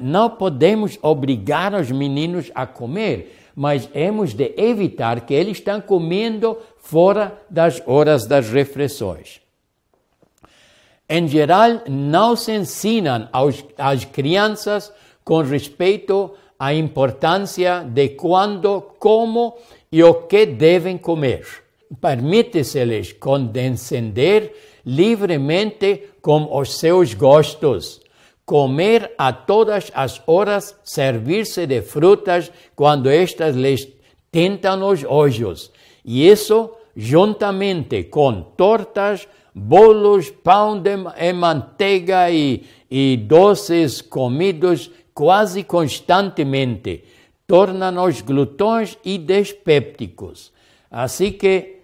Não 0.00 0.30
podemos 0.30 0.98
obrigar 1.02 1.74
os 1.74 1.90
meninos 1.90 2.50
a 2.54 2.66
comer, 2.66 3.36
mas 3.54 3.88
hemos 3.94 4.32
de 4.32 4.54
evitar 4.56 5.20
que 5.22 5.34
eles 5.34 5.58
estão 5.58 5.80
comendo 5.80 6.56
fora 6.82 7.40
das 7.48 7.80
horas 7.86 8.26
das 8.26 8.50
refeições. 8.50 9.40
Em 11.08 11.28
geral, 11.28 11.82
não 11.88 12.34
se 12.34 12.52
ensinam 12.52 13.28
aos, 13.32 13.64
às 13.78 14.04
crianças 14.04 14.92
com 15.24 15.40
respeito 15.42 16.32
à 16.58 16.74
importância 16.74 17.84
de 17.84 18.10
quando, 18.10 18.82
como 18.98 19.56
e 19.90 20.02
o 20.02 20.14
que 20.14 20.44
devem 20.44 20.98
comer. 20.98 21.46
Permite-se-lhes 22.00 23.12
condescender 23.12 24.52
livremente 24.84 26.10
com 26.20 26.48
os 26.58 26.78
seus 26.78 27.14
gostos, 27.14 28.00
comer 28.44 29.12
a 29.16 29.32
todas 29.32 29.90
as 29.94 30.20
horas, 30.26 30.74
servir-se 30.82 31.66
de 31.66 31.80
frutas 31.80 32.50
quando 32.74 33.08
estas 33.08 33.54
lhes 33.54 33.86
tentam 34.32 34.88
os 34.88 35.04
olhos 35.04 35.70
E 36.04 36.28
isso, 36.28 36.70
juntamente 36.96 38.04
com 38.04 38.42
tortas, 38.56 39.26
bolos, 39.54 40.30
pão 40.30 40.80
de 40.80 40.96
e 41.18 41.32
manteiga 41.32 42.30
e, 42.30 42.64
e 42.90 43.16
doces 43.16 44.00
comidos 44.00 44.90
quase 45.14 45.62
constantemente, 45.62 47.04
torna-nos 47.46 48.20
glutões 48.22 48.96
e 49.04 49.18
despépticos. 49.18 50.52
Assim 50.90 51.32
que 51.32 51.76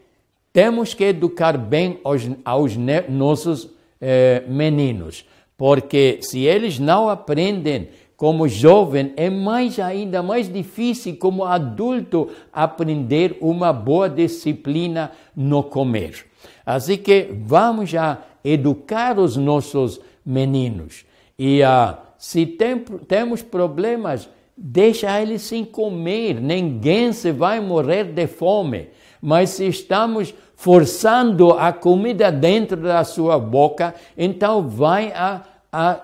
temos 0.52 0.94
que 0.94 1.04
educar 1.04 1.56
bem 1.56 2.00
aos 2.44 2.76
nossos 3.08 3.70
eh, 4.00 4.42
meninos, 4.48 5.24
porque 5.56 6.18
se 6.22 6.40
eles 6.40 6.78
não 6.78 7.08
aprendem 7.08 7.88
como 8.18 8.48
jovem, 8.48 9.12
é 9.16 9.30
mais 9.30 9.78
ainda 9.78 10.24
mais 10.24 10.52
difícil 10.52 11.16
como 11.16 11.44
adulto 11.44 12.28
aprender 12.52 13.38
uma 13.40 13.72
boa 13.72 14.10
disciplina 14.10 15.12
no 15.36 15.62
comer. 15.62 16.26
Assim 16.66 16.96
que 16.96 17.28
vamos 17.32 17.94
a 17.94 18.18
educar 18.44 19.20
os 19.20 19.36
nossos 19.36 20.00
meninos. 20.26 21.06
E 21.38 21.62
uh, 21.62 21.96
se 22.18 22.44
tem, 22.44 22.80
temos 23.06 23.40
problemas, 23.40 24.28
deixa 24.56 25.22
eles 25.22 25.42
sem 25.42 25.64
comer. 25.64 26.40
Ninguém 26.40 27.12
se 27.12 27.30
vai 27.30 27.60
morrer 27.60 28.02
de 28.02 28.26
fome. 28.26 28.88
Mas 29.22 29.50
se 29.50 29.68
estamos 29.68 30.34
forçando 30.56 31.52
a 31.52 31.72
comida 31.72 32.32
dentro 32.32 32.78
da 32.78 33.04
sua 33.04 33.38
boca, 33.38 33.94
então 34.16 34.68
vai 34.68 35.12
a, 35.12 35.40
a, 35.72 36.00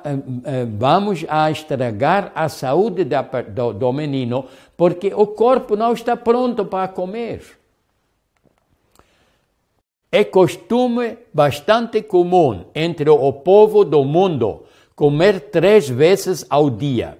vamos 0.78 1.24
a 1.28 1.50
estragar 1.50 2.30
a 2.34 2.48
saúde 2.48 3.04
da, 3.04 3.22
do, 3.22 3.72
do 3.72 3.92
menino, 3.92 4.46
porque 4.76 5.12
o 5.14 5.26
corpo 5.26 5.76
não 5.76 5.92
está 5.92 6.16
pronto 6.16 6.64
para 6.64 6.88
comer. 6.88 7.42
É 10.12 10.22
costume 10.22 11.18
bastante 11.32 12.02
comum 12.02 12.66
entre 12.74 13.10
o 13.10 13.32
povo 13.32 13.84
do 13.84 14.04
mundo 14.04 14.64
comer 14.94 15.40
três 15.40 15.88
vezes 15.88 16.46
ao 16.48 16.70
dia. 16.70 17.18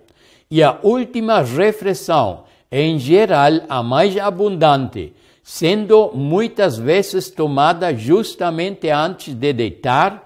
E 0.51 0.63
a 0.63 0.79
última 0.83 1.43
refeição, 1.43 2.45
em 2.71 2.99
geral 2.99 3.53
a 3.69 3.83
mais 3.83 4.17
abundante, 4.17 5.13
sendo 5.43 6.13
muitas 6.15 6.79
vezes 6.79 7.29
tomada 7.29 7.95
justamente 7.95 8.89
antes 8.89 9.35
de 9.35 9.53
deitar, 9.53 10.24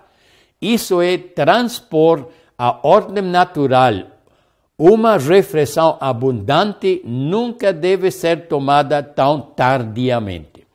isso 0.61 1.01
é 1.01 1.17
transpor 1.17 2.27
a 2.57 2.81
ordem 2.83 3.23
natural. 3.23 3.95
Uma 4.77 5.17
refeição 5.17 5.97
abundante 6.01 7.01
nunca 7.05 7.73
deve 7.73 8.11
ser 8.11 8.47
tomada 8.47 9.03
tão 9.03 9.41
tardiamente. 9.41 10.67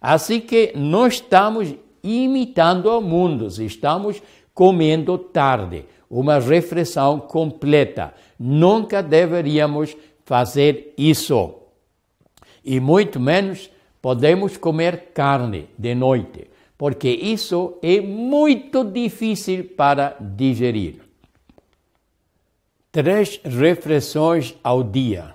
Assim 0.00 0.40
que 0.40 0.72
nós 0.74 1.14
estamos 1.14 1.74
imitando 2.02 2.86
o 2.86 3.02
mundo, 3.02 3.46
estamos 3.46 4.22
comendo 4.54 5.18
tarde, 5.18 5.84
uma 6.08 6.38
refeição 6.38 7.20
completa. 7.20 8.14
Nunca 8.38 9.02
deveríamos 9.02 9.94
fazer 10.24 10.94
isso. 10.96 11.54
E 12.64 12.80
muito 12.80 13.20
menos 13.20 13.70
podemos 14.00 14.56
comer 14.56 15.10
carne 15.12 15.68
de 15.78 15.94
noite, 15.94 16.49
porque 16.80 17.10
isso 17.10 17.76
é 17.82 18.00
muito 18.00 18.82
difícil 18.82 19.64
para 19.76 20.16
digerir. 20.18 21.02
Três 22.90 23.38
refeições 23.44 24.54
ao 24.64 24.82
dia 24.82 25.34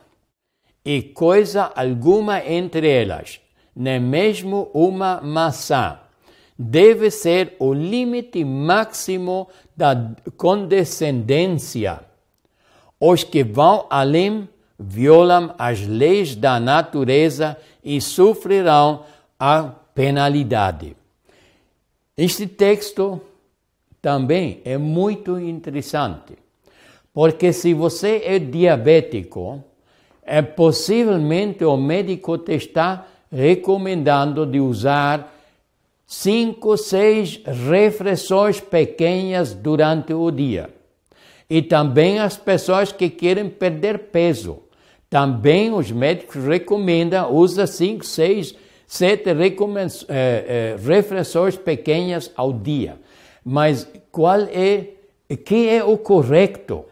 e 0.84 1.04
coisa 1.04 1.72
alguma 1.76 2.44
entre 2.44 2.90
elas, 2.90 3.40
nem 3.76 4.00
mesmo 4.00 4.72
uma 4.74 5.22
maçã, 5.22 6.00
deve 6.58 7.12
ser 7.12 7.56
o 7.60 7.76
limite 7.76 8.44
máximo 8.44 9.48
da 9.78 10.16
condescendência. 10.38 12.00
Os 13.00 13.24
que 13.24 13.44
vão 13.44 13.86
além 13.92 14.50
violam 14.80 15.54
as 15.60 15.86
leis 15.86 16.36
da 16.36 16.60
natureza 16.60 17.56
e 17.84 18.02
sofrerão 18.02 19.06
a 19.40 19.62
penalidade. 19.94 21.05
Este 22.18 22.48
texto 22.48 23.20
também 24.02 24.62
é 24.64 24.78
muito 24.78 25.38
interessante, 25.38 26.38
porque 27.14 27.52
se 27.52 27.74
você 27.74 28.22
é 28.24 28.40
diabético, 28.40 29.62
é 30.24 30.42
possivelmente 30.42 31.66
o 31.66 31.76
médico 31.76 32.38
te 32.38 32.54
está 32.54 33.06
recomendando 33.30 34.46
de 34.46 34.62
usar 34.62 35.36
cinco, 36.08 36.78
seis 36.78 37.42
refeições 37.46 38.62
pequenas 38.62 39.54
durante 39.54 40.14
o 40.14 40.32
dia. 40.32 40.70
E 41.50 41.62
também 41.62 42.20
as 42.20 42.38
pessoas 42.38 42.94
que 42.94 43.10
querem 43.10 43.50
perder 43.50 44.00
peso. 44.10 44.60
Também 45.10 45.74
os 45.74 45.92
médicos 45.92 46.44
recomendam, 46.46 47.34
usa 47.34 47.68
cinco, 47.68 48.06
seis, 48.06 48.56
sete 48.88 49.30
eh, 49.30 49.36
eh, 50.10 50.76
refeições 50.84 51.58
pequenas 51.58 52.32
ao 52.36 52.54
dia. 52.54 52.98
Mas 53.44 53.88
qual 54.12 54.42
é, 54.42 54.88
que 55.44 55.70
é 55.70 55.84
o 55.84 55.98
correto? 55.98 56.86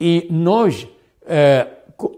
E 0.00 0.26
nós, 0.30 0.86
eh, 1.26 1.66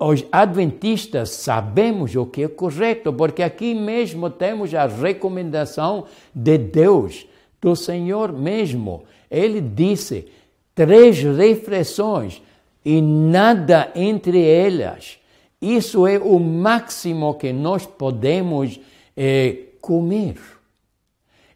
os 0.00 0.24
adventistas, 0.32 1.30
sabemos 1.30 2.16
o 2.16 2.26
que 2.26 2.44
é 2.44 2.48
correto, 2.48 3.12
porque 3.12 3.42
aqui 3.42 3.74
mesmo 3.74 4.30
temos 4.30 4.74
a 4.74 4.86
recomendação 4.86 6.06
de 6.34 6.56
Deus, 6.56 7.26
do 7.60 7.76
Senhor 7.76 8.32
mesmo. 8.32 9.04
Ele 9.30 9.60
disse: 9.60 10.26
três 10.74 11.22
refeições 11.22 12.42
e 12.84 13.00
nada 13.00 13.90
entre 13.94 14.42
elas. 14.46 15.18
Isso 15.64 16.06
é 16.06 16.18
o 16.18 16.38
máximo 16.38 17.32
que 17.34 17.50
nós 17.50 17.86
podemos 17.86 18.78
eh, 19.16 19.56
comer. 19.80 20.36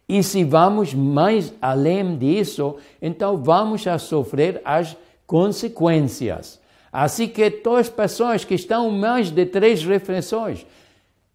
E 0.07 0.23
se 0.23 0.43
vamos 0.43 0.95
mais 0.95 1.53
além 1.61 2.17
disso, 2.17 2.77
então 2.99 3.37
vamos 3.37 3.85
a 3.85 3.99
sofrer 3.99 4.63
as 4.65 4.97
consequências. 5.27 6.59
Assim 6.91 7.27
que 7.27 7.51
todas 7.51 7.81
as 7.81 7.89
pessoas 7.89 8.43
que 8.43 8.55
estão 8.55 8.89
mais 8.89 9.29
de 9.29 9.45
três 9.45 9.85
refeições 9.85 10.65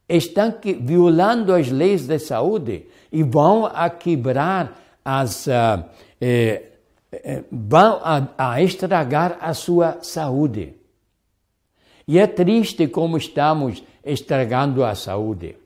estão 0.08 0.52
violando 0.80 1.54
as 1.54 1.70
leis 1.70 2.08
de 2.08 2.18
saúde 2.18 2.86
e 3.12 3.22
vão 3.22 3.66
a 3.66 3.88
quebrar 3.88 4.76
as. 5.04 5.46
Uh, 5.46 5.84
eh, 6.20 6.62
vão 7.52 8.00
a, 8.02 8.26
a 8.36 8.60
estragar 8.60 9.38
a 9.40 9.54
sua 9.54 9.98
saúde. 10.02 10.74
E 12.06 12.18
é 12.18 12.26
triste 12.26 12.86
como 12.86 13.16
estamos 13.16 13.82
estragando 14.04 14.84
a 14.84 14.94
saúde, 14.94 15.56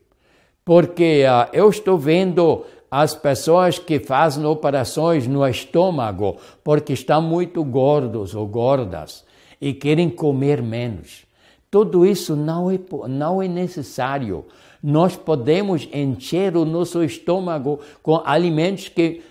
porque 0.64 1.24
uh, 1.24 1.48
eu 1.53 1.68
estou 1.68 1.98
vendo 1.98 2.64
as 2.90 3.14
pessoas 3.14 3.79
que 3.79 3.98
fazem 3.98 4.44
operações 4.44 5.27
no 5.27 5.46
estômago 5.46 6.37
porque 6.62 6.92
estão 6.92 7.20
muito 7.20 7.62
gordos 7.64 8.35
ou 8.35 8.46
gordas 8.46 9.24
e 9.61 9.74
querem 9.74 10.09
comer 10.09 10.62
menos. 10.62 11.27
Tudo 11.70 12.07
isso 12.07 12.35
não 12.35 12.70
é, 12.70 12.79
não 13.09 13.42
é 13.42 13.48
necessário. 13.48 14.46
Nós 14.83 15.16
podemos 15.16 15.87
encher 15.92 16.57
o 16.57 16.64
nosso 16.64 17.03
estômago 17.03 17.81
com 18.03 18.22
alimentos 18.24 18.88
que, 18.88 19.22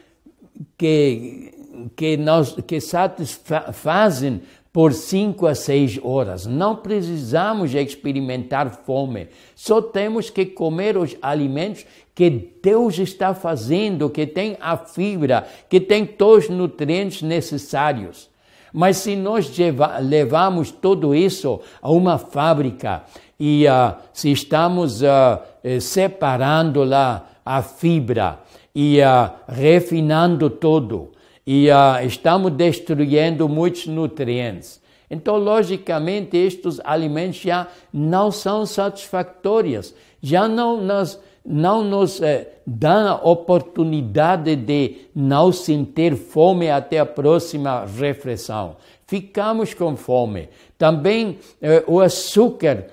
que 0.77 1.53
que, 1.95 2.17
nós, 2.17 2.55
que 2.65 2.79
satisfazem 2.81 4.41
por 4.77 4.93
cinco 4.93 5.47
a 5.47 5.55
seis 5.55 5.99
horas. 6.03 6.45
Não 6.45 6.75
precisamos 6.75 7.73
experimentar 7.73 8.69
fome. 8.85 9.27
Só 9.55 9.81
temos 9.81 10.29
que 10.29 10.45
comer 10.45 10.95
os 10.95 11.17
alimentos 11.19 11.83
que 12.13 12.29
Deus 12.61 12.99
está 12.99 13.33
fazendo, 13.33 14.07
que 14.07 14.27
tem 14.27 14.55
a 14.61 14.77
fibra, 14.77 15.47
que 15.67 15.79
tem 15.79 16.05
todos 16.05 16.43
os 16.43 16.51
nutrientes 16.51 17.23
necessários. 17.23 18.29
Mas 18.71 18.97
se 18.97 19.15
nós 19.15 19.51
levamos 19.99 20.69
tudo 20.69 21.15
isso 21.15 21.59
a 21.81 21.89
uma 21.89 22.19
fábrica 22.19 23.01
e 23.39 23.65
uh, 23.65 23.95
se 24.13 24.31
estamos 24.31 25.01
uh, 25.01 25.41
separando 25.81 26.83
lá 26.83 27.27
a 27.43 27.63
fibra 27.63 28.41
e 28.75 28.99
uh, 28.99 29.31
refinando 29.47 30.51
tudo, 30.51 31.16
e 31.47 31.69
uh, 31.69 32.05
estamos 32.05 32.51
destruindo 32.51 33.47
muitos 33.47 33.87
nutrientes. 33.87 34.81
Então, 35.09 35.37
logicamente, 35.37 36.35
estes 36.35 36.81
alimentos 36.83 37.39
já 37.39 37.67
não 37.93 38.29
são 38.29 38.65
satisfatórios, 38.65 39.95
já 40.21 40.49
não 40.49 40.81
nos, 40.81 41.17
não 41.45 41.81
nos 41.81 42.21
eh, 42.21 42.59
dão 42.65 43.07
a 43.07 43.15
oportunidade 43.23 44.53
de 44.57 44.97
não 45.15 45.53
sentir 45.53 46.17
fome 46.17 46.69
até 46.69 46.99
a 46.99 47.05
próxima 47.05 47.85
refeição. 47.85 48.75
Ficamos 49.07 49.73
com 49.73 49.95
fome. 49.95 50.49
Também 50.77 51.39
eh, 51.61 51.85
o 51.87 52.01
açúcar 52.01 52.87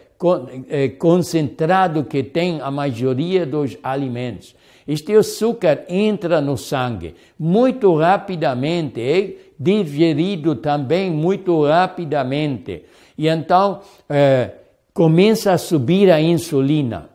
é, 0.69 0.88
concentrado 0.88 2.05
que 2.05 2.23
tem 2.23 2.61
a 2.61 2.71
maioria 2.71 3.45
dos 3.45 3.77
alimentos. 3.83 4.55
Este 4.87 5.16
açúcar 5.16 5.85
entra 5.88 6.40
no 6.40 6.59
sangue 6.59 7.14
muito 7.38 7.94
rapidamente, 7.97 9.01
é 9.01 9.37
digerido 9.59 10.57
também 10.57 11.11
muito 11.11 11.64
rapidamente. 11.64 12.85
E 13.16 13.27
então 13.29 13.81
é, 14.09 14.51
começa 14.92 15.53
a 15.53 15.59
subir 15.59 16.11
a 16.11 16.20
insulina. 16.20 17.11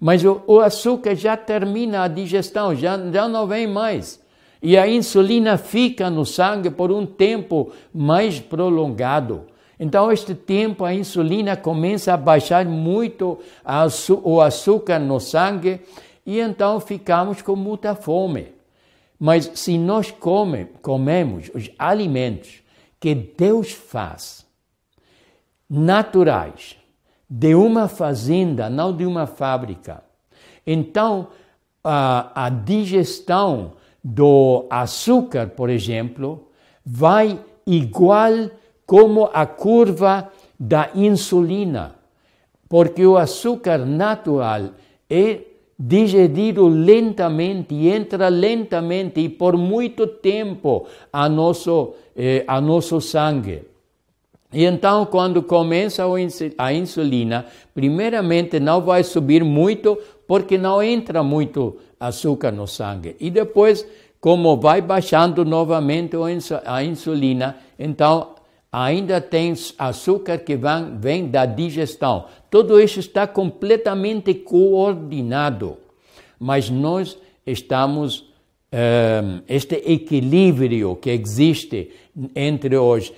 Mas 0.00 0.24
o, 0.24 0.40
o, 0.46 0.60
açúcar 0.60 1.14
já 1.14 1.36
termina 1.36 2.04
a 2.04 2.08
digestão, 2.08 2.74
já, 2.74 2.98
já 3.10 3.28
não 3.28 3.46
vem 3.46 3.66
mais. 3.66 4.20
E 4.62 4.76
a 4.78 4.88
insulina 4.88 5.58
fica 5.58 6.08
no 6.08 6.24
sangue 6.24 6.70
por 6.70 6.92
um 6.92 7.04
tempo 7.04 7.72
mais 7.92 8.38
prolongado. 8.38 9.46
Então, 9.78 10.12
este 10.12 10.34
tempo, 10.34 10.84
a 10.84 10.94
insulina 10.94 11.56
começa 11.56 12.12
a 12.12 12.16
baixar 12.16 12.66
muito 12.66 13.38
o 14.22 14.40
açúcar 14.40 14.98
no 14.98 15.18
sangue 15.18 15.80
e 16.30 16.38
então 16.38 16.78
ficamos 16.78 17.42
com 17.42 17.56
muita 17.56 17.96
fome. 17.96 18.54
Mas 19.18 19.50
se 19.54 19.76
nós 19.76 20.12
come, 20.12 20.66
comemos 20.80 21.50
os 21.52 21.68
alimentos 21.76 22.62
que 23.00 23.16
Deus 23.16 23.72
faz, 23.72 24.46
naturais, 25.68 26.76
de 27.28 27.56
uma 27.56 27.88
fazenda, 27.88 28.70
não 28.70 28.96
de 28.96 29.04
uma 29.04 29.26
fábrica, 29.26 30.04
então 30.64 31.30
a, 31.82 32.46
a 32.46 32.48
digestão 32.48 33.72
do 34.02 34.66
açúcar, 34.70 35.48
por 35.48 35.68
exemplo, 35.68 36.46
vai 36.86 37.40
igual 37.66 38.52
como 38.86 39.28
a 39.34 39.44
curva 39.46 40.30
da 40.58 40.90
insulina, 40.94 41.96
porque 42.68 43.04
o 43.04 43.16
açúcar 43.16 43.78
natural 43.78 44.70
é 45.08 45.49
digerido 45.82 46.68
lentamente 46.68 47.74
entra 47.88 48.28
lentamente 48.28 49.18
e 49.18 49.30
por 49.30 49.56
muito 49.56 50.06
tempo 50.06 50.86
a 51.10 51.26
nosso, 51.26 51.94
eh, 52.14 52.44
a 52.46 52.60
nosso 52.60 53.00
sangue. 53.00 53.62
E 54.52 54.66
então, 54.66 55.06
quando 55.06 55.42
começa 55.42 56.04
a 56.58 56.74
insulina, 56.74 57.46
primeiramente 57.72 58.60
não 58.60 58.82
vai 58.82 59.02
subir 59.02 59.42
muito, 59.42 59.96
porque 60.26 60.58
não 60.58 60.82
entra 60.82 61.22
muito 61.22 61.78
açúcar 61.98 62.50
no 62.50 62.66
sangue. 62.66 63.16
E 63.18 63.30
depois, 63.30 63.86
como 64.20 64.58
vai 64.58 64.82
baixando 64.82 65.46
novamente 65.46 66.14
a 66.66 66.84
insulina, 66.84 67.56
então 67.78 68.34
ainda 68.72 69.20
tem 69.20 69.52
açúcar 69.78 70.38
que 70.38 70.56
vem, 71.00 71.28
da 71.28 71.44
digestão. 71.44 72.26
Tudo 72.50 72.80
isso 72.80 73.00
está 73.00 73.26
completamente 73.26 74.32
coordenado, 74.34 75.76
mas 76.38 76.70
nós 76.70 77.18
estamos 77.46 78.20
um, 78.20 78.26
eh, 78.72 79.22
este 79.48 79.74
equilíbrio 79.84 80.94
que 80.94 81.10
existe 81.10 81.90
entre 82.36 82.76
os 82.76 83.08
uh, 83.08 83.14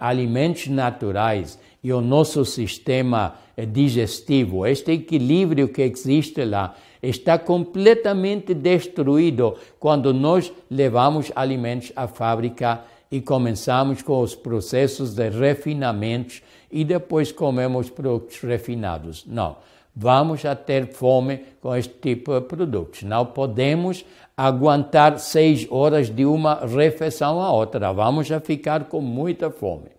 alimentos 0.00 0.68
naturais 0.68 1.58
e 1.84 1.92
o 1.92 2.00
nosso 2.00 2.44
sistema 2.44 3.34
digestivo, 3.70 4.66
este 4.66 4.92
equilíbrio 4.92 5.68
que 5.68 5.82
existe 5.82 6.44
lá, 6.44 6.74
está 7.02 7.38
completamente 7.38 8.54
destruído 8.54 9.56
quando 9.78 10.14
nós 10.14 10.52
levamos 10.70 11.32
alimentos 11.34 11.92
à 11.96 12.06
fábrica 12.06 12.84
e 13.12 13.20
começamos 13.20 14.00
com 14.00 14.22
os 14.22 14.34
processos 14.34 15.14
de 15.14 15.28
refinamento 15.28 16.40
e 16.70 16.82
depois 16.82 17.30
comemos 17.30 17.90
produtos 17.90 18.40
refinados. 18.40 19.24
Não. 19.26 19.56
Vamos 19.94 20.42
a 20.46 20.56
ter 20.56 20.86
fome 20.86 21.44
com 21.60 21.76
este 21.76 21.92
tipo 22.00 22.32
de 22.32 22.46
produtos. 22.46 23.02
Não 23.02 23.26
podemos 23.26 24.06
aguentar 24.34 25.18
seis 25.18 25.66
horas 25.70 26.08
de 26.08 26.24
uma 26.24 26.66
refeição 26.66 27.42
a 27.42 27.52
outra. 27.52 27.92
Vamos 27.92 28.32
a 28.32 28.40
ficar 28.40 28.84
com 28.84 29.02
muita 29.02 29.50
fome. 29.50 29.90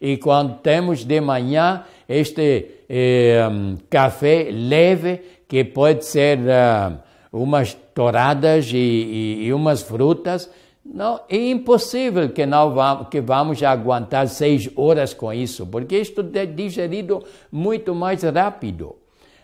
E 0.00 0.16
quando 0.16 0.58
temos 0.58 1.04
de 1.04 1.20
manhã 1.20 1.84
este 2.08 2.66
eh, 2.88 3.48
café 3.88 4.48
leve, 4.50 5.20
que 5.48 5.62
pode 5.62 6.04
ser 6.04 6.40
uh, 6.40 6.98
umas 7.32 7.72
touradas 7.94 8.68
e, 8.72 8.76
e, 8.76 9.44
e 9.44 9.52
umas 9.52 9.82
frutas, 9.82 10.50
não, 10.92 11.20
é 11.28 11.50
impossível 11.50 12.28
que 12.30 12.46
não 12.46 12.72
vamos, 12.72 13.08
que 13.08 13.20
vamos 13.20 13.62
aguentar 13.62 14.28
seis 14.28 14.70
horas 14.76 15.12
com 15.12 15.32
isso, 15.32 15.66
porque 15.66 15.98
isto 15.98 16.24
é 16.34 16.46
digerido 16.46 17.24
muito 17.50 17.94
mais 17.94 18.22
rápido. 18.22 18.96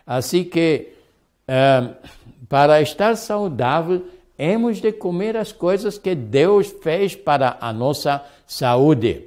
Assim 0.06 0.44
que, 0.44 0.92
eh, 1.46 1.88
para 2.48 2.80
estar 2.80 3.16
saudável, 3.16 4.04
hemos 4.38 4.80
de 4.80 4.92
comer 4.92 5.36
as 5.36 5.52
coisas 5.52 5.98
que 5.98 6.14
Deus 6.14 6.74
fez 6.82 7.14
para 7.14 7.56
a 7.60 7.72
nossa 7.72 8.24
saúde. 8.46 9.26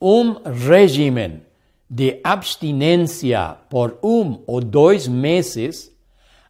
Um 0.00 0.36
regime 0.44 1.42
de 1.88 2.20
abstinência 2.22 3.56
por 3.68 3.98
um 4.02 4.40
ou 4.46 4.60
dois 4.60 5.08
meses 5.08 5.90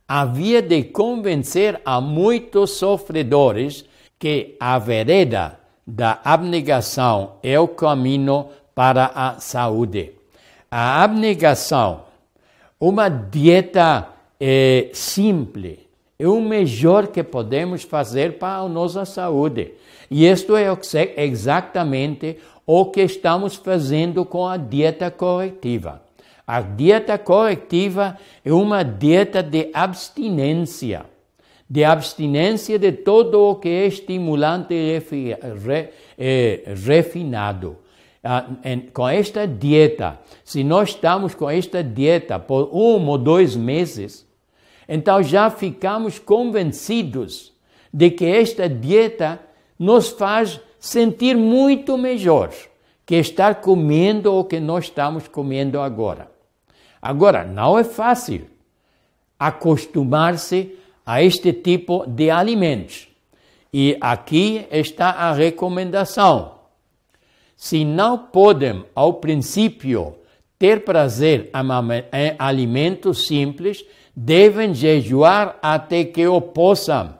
havia 0.06 0.60
de 0.60 0.82
convencer 0.84 1.80
a 1.84 2.00
muitos 2.00 2.72
sofredores 2.72 3.84
que 4.20 4.54
a 4.60 4.78
vereda 4.78 5.58
da 5.86 6.20
abnegação 6.22 7.36
é 7.42 7.58
o 7.58 7.66
caminho 7.66 8.48
para 8.74 9.10
a 9.14 9.40
saúde. 9.40 10.12
A 10.70 11.02
abnegação, 11.02 12.02
uma 12.78 13.08
dieta 13.08 14.08
é, 14.38 14.90
simples, 14.92 15.78
é 16.18 16.28
o 16.28 16.38
melhor 16.38 17.06
que 17.06 17.22
podemos 17.22 17.82
fazer 17.82 18.38
para 18.38 18.58
a 18.58 18.68
nossa 18.68 19.06
saúde. 19.06 19.72
E 20.10 20.26
isto 20.26 20.54
é 20.54 20.68
exatamente 21.16 22.36
o 22.66 22.84
que 22.90 23.00
estamos 23.00 23.56
fazendo 23.56 24.26
com 24.26 24.46
a 24.46 24.58
dieta 24.58 25.10
corretiva. 25.10 26.02
A 26.46 26.60
dieta 26.60 27.16
corretiva 27.16 28.18
é 28.44 28.52
uma 28.52 28.82
dieta 28.82 29.42
de 29.42 29.70
abstinência 29.72 31.06
de 31.70 31.84
abstinência 31.84 32.76
de 32.80 32.90
todo 32.90 33.40
o 33.40 33.54
que 33.54 33.68
é 33.68 33.86
estimulante 33.86 34.74
refinado. 36.84 37.76
Ah, 38.22 38.44
com 38.92 39.08
esta 39.08 39.46
dieta, 39.46 40.18
se 40.44 40.64
nós 40.64 40.90
estamos 40.90 41.32
com 41.32 41.48
esta 41.48 41.82
dieta 41.82 42.40
por 42.40 42.68
um 42.72 43.08
ou 43.08 43.16
dois 43.16 43.54
meses, 43.54 44.26
então 44.88 45.22
já 45.22 45.48
ficamos 45.48 46.18
convencidos 46.18 47.52
de 47.94 48.10
que 48.10 48.26
esta 48.26 48.68
dieta 48.68 49.40
nos 49.78 50.10
faz 50.10 50.60
sentir 50.78 51.36
muito 51.36 51.96
melhor 51.96 52.50
que 53.06 53.14
estar 53.14 53.60
comendo 53.60 54.34
o 54.34 54.44
que 54.44 54.58
nós 54.58 54.86
estamos 54.86 55.28
comendo 55.28 55.80
agora. 55.80 56.30
Agora, 57.00 57.44
não 57.44 57.78
é 57.78 57.84
fácil 57.84 58.46
acostumar-se 59.38 60.76
a 61.10 61.24
este 61.24 61.52
tipo 61.52 62.06
de 62.06 62.30
alimentos. 62.30 63.08
E 63.74 63.96
aqui 64.00 64.64
está 64.70 65.10
a 65.10 65.32
recomendação. 65.32 66.60
Se 67.56 67.84
não 67.84 68.16
podem, 68.16 68.84
ao 68.94 69.14
princípio, 69.14 70.14
ter 70.56 70.84
prazer 70.84 71.50
em 72.12 72.36
alimentos 72.38 73.26
simples, 73.26 73.84
devem 74.14 74.72
jejuar 74.72 75.58
até 75.60 76.04
que 76.04 76.28
o 76.28 76.40
possam. 76.40 77.18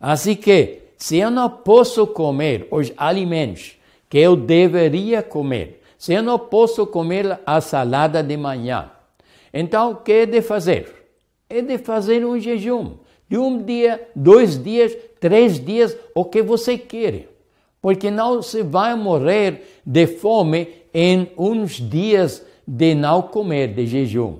Assim 0.00 0.36
que, 0.36 0.82
se 0.96 1.16
eu 1.16 1.32
não 1.32 1.50
posso 1.50 2.06
comer 2.06 2.68
os 2.70 2.92
alimentos 2.96 3.72
que 4.08 4.18
eu 4.18 4.36
deveria 4.36 5.20
comer, 5.20 5.82
se 5.98 6.12
eu 6.12 6.22
não 6.22 6.38
posso 6.38 6.86
comer 6.86 7.40
a 7.44 7.60
salada 7.60 8.22
de 8.22 8.36
manhã, 8.36 8.88
então 9.52 9.90
o 9.90 9.96
que 9.96 10.12
é 10.12 10.26
de 10.26 10.40
fazer? 10.40 10.97
É 11.48 11.62
de 11.62 11.78
fazer 11.78 12.24
um 12.24 12.38
jejum 12.38 12.96
de 13.28 13.36
um 13.36 13.62
dia, 13.62 14.08
dois 14.16 14.60
dias, 14.60 14.96
três 15.20 15.62
dias, 15.62 15.96
o 16.14 16.24
que 16.24 16.42
você 16.42 16.78
quer. 16.78 17.28
Porque 17.80 18.10
não 18.10 18.42
se 18.42 18.62
vai 18.62 18.94
morrer 18.94 19.80
de 19.84 20.06
fome 20.06 20.68
em 20.92 21.30
uns 21.36 21.72
dias 21.74 22.44
de 22.66 22.94
não 22.94 23.22
comer, 23.22 23.74
de 23.74 23.86
jejum. 23.86 24.38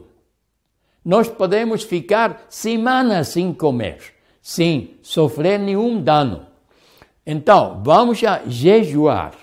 Nós 1.04 1.28
podemos 1.28 1.82
ficar 1.82 2.46
semanas 2.48 3.28
sem 3.28 3.52
comer, 3.52 3.98
sem 4.42 4.94
sofrer 5.02 5.58
nenhum 5.58 6.00
dano. 6.00 6.46
Então, 7.24 7.80
vamos 7.84 8.22
a 8.24 8.42
jejuar 8.46 9.34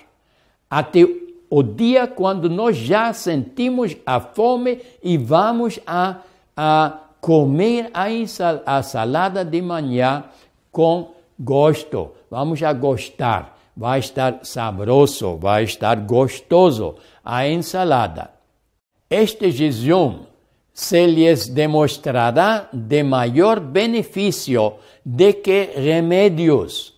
até 0.68 1.00
o 1.48 1.62
dia 1.62 2.06
quando 2.06 2.50
nós 2.50 2.76
já 2.76 3.12
sentimos 3.12 3.96
a 4.04 4.20
fome 4.20 4.80
e 5.02 5.16
vamos 5.16 5.78
a, 5.86 6.20
a 6.56 7.05
comer 7.26 7.90
a 7.92 8.82
salada 8.84 9.44
de 9.44 9.60
manhã 9.60 10.26
com 10.70 11.10
gosto. 11.36 12.12
Vamos 12.30 12.62
a 12.62 12.72
gostar. 12.72 13.58
Vai 13.76 13.98
estar 13.98 14.44
saboroso, 14.44 15.36
vai 15.36 15.64
estar 15.64 15.96
gostoso 15.96 16.94
a 17.24 17.48
ensalada. 17.48 18.30
este 19.10 19.50
jejum 19.50 20.20
se 20.72 21.04
lhes 21.04 21.48
demostrará 21.48 22.68
de 22.72 23.02
maior 23.02 23.58
benefício 23.58 24.74
de 25.04 25.32
que 25.32 25.70
remédios, 25.74 26.94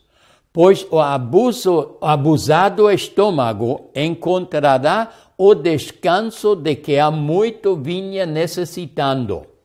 pois 0.53 0.87
o 0.91 1.01
abuso, 1.01 1.97
abusado 2.03 2.91
estômago 2.91 3.91
encontrará 3.95 5.11
o 5.39 5.55
descanso 5.55 6.55
de 6.55 6.77
que 6.77 6.99
há 6.99 7.11
muito 7.11 7.77
vinha 7.77 8.27
necessitando. 8.27 9.58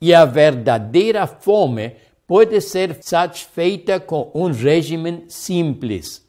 E 0.00 0.12
a 0.14 0.24
verdadeira 0.24 1.26
fome 1.26 1.92
pode 2.26 2.60
ser 2.60 2.98
satisfeita 3.00 4.00
com 4.00 4.30
um 4.34 4.50
regime 4.50 5.24
simples. 5.28 6.26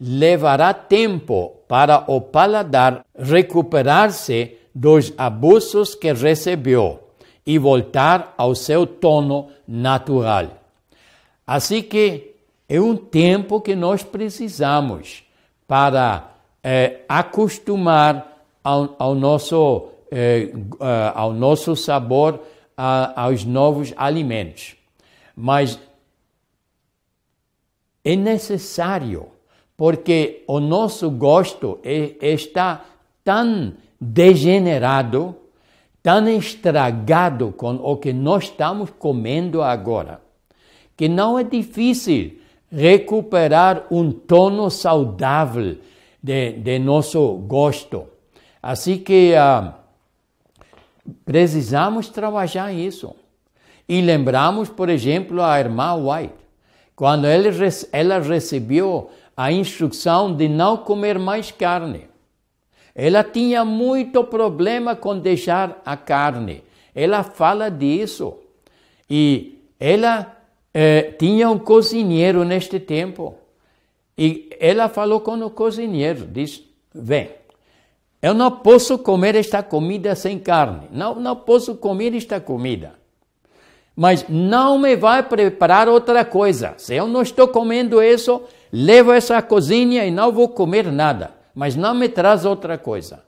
Levará 0.00 0.72
tempo 0.72 1.56
para 1.66 2.04
o 2.06 2.20
paladar 2.20 3.04
recuperar-se 3.18 4.56
dos 4.74 5.12
abusos 5.16 5.94
que 5.94 6.12
recebeu 6.12 7.00
e 7.46 7.58
voltar 7.58 8.34
ao 8.36 8.54
seu 8.54 8.86
tono 8.86 9.48
natural. 9.66 10.48
Assim 11.46 11.82
que 11.82 12.34
é 12.68 12.80
um 12.80 12.96
tempo 12.96 13.60
que 13.60 13.74
nós 13.74 14.02
precisamos 14.02 15.24
para 15.66 16.32
eh, 16.62 17.00
acostumar 17.08 18.42
ao, 18.62 18.94
ao 18.98 19.14
nosso, 19.14 19.88
eh, 20.10 20.50
ao 21.14 21.32
nosso 21.32 21.74
sabor 21.76 22.40
a, 22.76 23.22
aos 23.24 23.44
novos 23.44 23.92
alimentos. 23.96 24.76
Mas 25.34 25.78
é 28.04 28.14
necessário, 28.14 29.28
porque 29.76 30.44
o 30.46 30.60
nosso 30.60 31.10
gosto 31.10 31.78
é, 31.82 32.14
está 32.20 32.84
tão 33.24 33.74
degenerado, 34.00 35.34
tão 36.02 36.28
estragado 36.28 37.52
com 37.56 37.74
o 37.76 37.96
que 37.96 38.12
nós 38.12 38.44
estamos 38.44 38.90
comendo 38.90 39.62
agora, 39.62 40.20
que 40.96 41.08
não 41.08 41.38
é 41.38 41.42
difícil 41.42 42.38
recuperar 42.70 43.86
um 43.90 44.12
tono 44.12 44.70
saudável 44.70 45.78
de, 46.22 46.52
de 46.52 46.78
nosso 46.78 47.36
gosto. 47.38 48.06
Assim 48.62 48.98
que 48.98 49.32
uh, 49.34 49.72
precisamos 51.24 52.08
trabalhar 52.08 52.72
isso. 52.72 53.14
E 53.88 54.00
lembramos, 54.00 54.68
por 54.68 54.88
exemplo, 54.88 55.42
a 55.42 55.58
irmã 55.58 55.94
White, 55.94 56.34
quando 56.94 57.26
ela 57.26 58.18
recebeu 58.20 59.10
a 59.36 59.52
instrução 59.52 60.34
de 60.34 60.48
não 60.48 60.78
comer 60.78 61.18
mais 61.18 61.50
carne. 61.50 62.08
Ela 62.94 63.22
tinha 63.22 63.64
muito 63.64 64.24
problema 64.24 64.96
com 64.96 65.18
deixar 65.18 65.82
a 65.84 65.96
carne. 65.96 66.64
Ela 66.94 67.22
fala 67.22 67.70
disso. 67.70 68.38
E 69.08 69.58
ela 69.78 70.34
eh, 70.72 71.12
tinha 71.18 71.50
um 71.50 71.58
cozinheiro 71.58 72.42
neste 72.42 72.80
tempo. 72.80 73.34
E 74.16 74.48
ela 74.58 74.88
falou 74.88 75.20
com 75.20 75.34
o 75.44 75.50
cozinheiro, 75.50 76.26
disse, 76.26 76.66
vem, 76.94 77.28
eu 78.26 78.34
não 78.34 78.50
posso 78.50 78.98
comer 78.98 79.34
esta 79.34 79.62
comida 79.62 80.14
sem 80.14 80.38
carne. 80.38 80.88
Não, 80.90 81.14
não 81.16 81.36
posso 81.36 81.74
comer 81.76 82.14
esta 82.14 82.40
comida. 82.40 82.94
Mas 83.94 84.26
não 84.28 84.78
me 84.78 84.96
vai 84.96 85.22
preparar 85.22 85.88
outra 85.88 86.24
coisa. 86.24 86.74
Se 86.76 86.94
eu 86.94 87.06
não 87.06 87.22
estou 87.22 87.48
comendo 87.48 88.02
isso, 88.02 88.42
levo 88.72 89.12
essa 89.12 89.40
cozinha 89.40 90.04
e 90.04 90.10
não 90.10 90.32
vou 90.32 90.48
comer 90.48 90.90
nada 90.92 91.36
mas 91.56 91.74
não 91.74 91.94
me 91.94 92.06
traz 92.06 92.44
outra 92.44 92.76
coisa. 92.76 93.24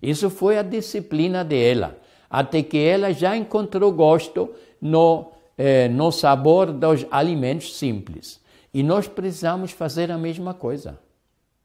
Isso 0.00 0.30
foi 0.30 0.56
a 0.56 0.62
disciplina 0.62 1.44
dela, 1.44 1.98
até 2.28 2.62
que 2.62 2.78
ela 2.78 3.12
já 3.12 3.36
encontrou 3.36 3.92
gosto 3.92 4.48
no, 4.80 5.30
eh, 5.58 5.86
no 5.86 6.10
sabor 6.10 6.72
dos 6.72 7.04
alimentos 7.10 7.76
simples. 7.76 8.40
E 8.72 8.82
nós 8.82 9.06
precisamos 9.06 9.72
fazer 9.72 10.10
a 10.10 10.16
mesma 10.16 10.54
coisa. 10.54 10.98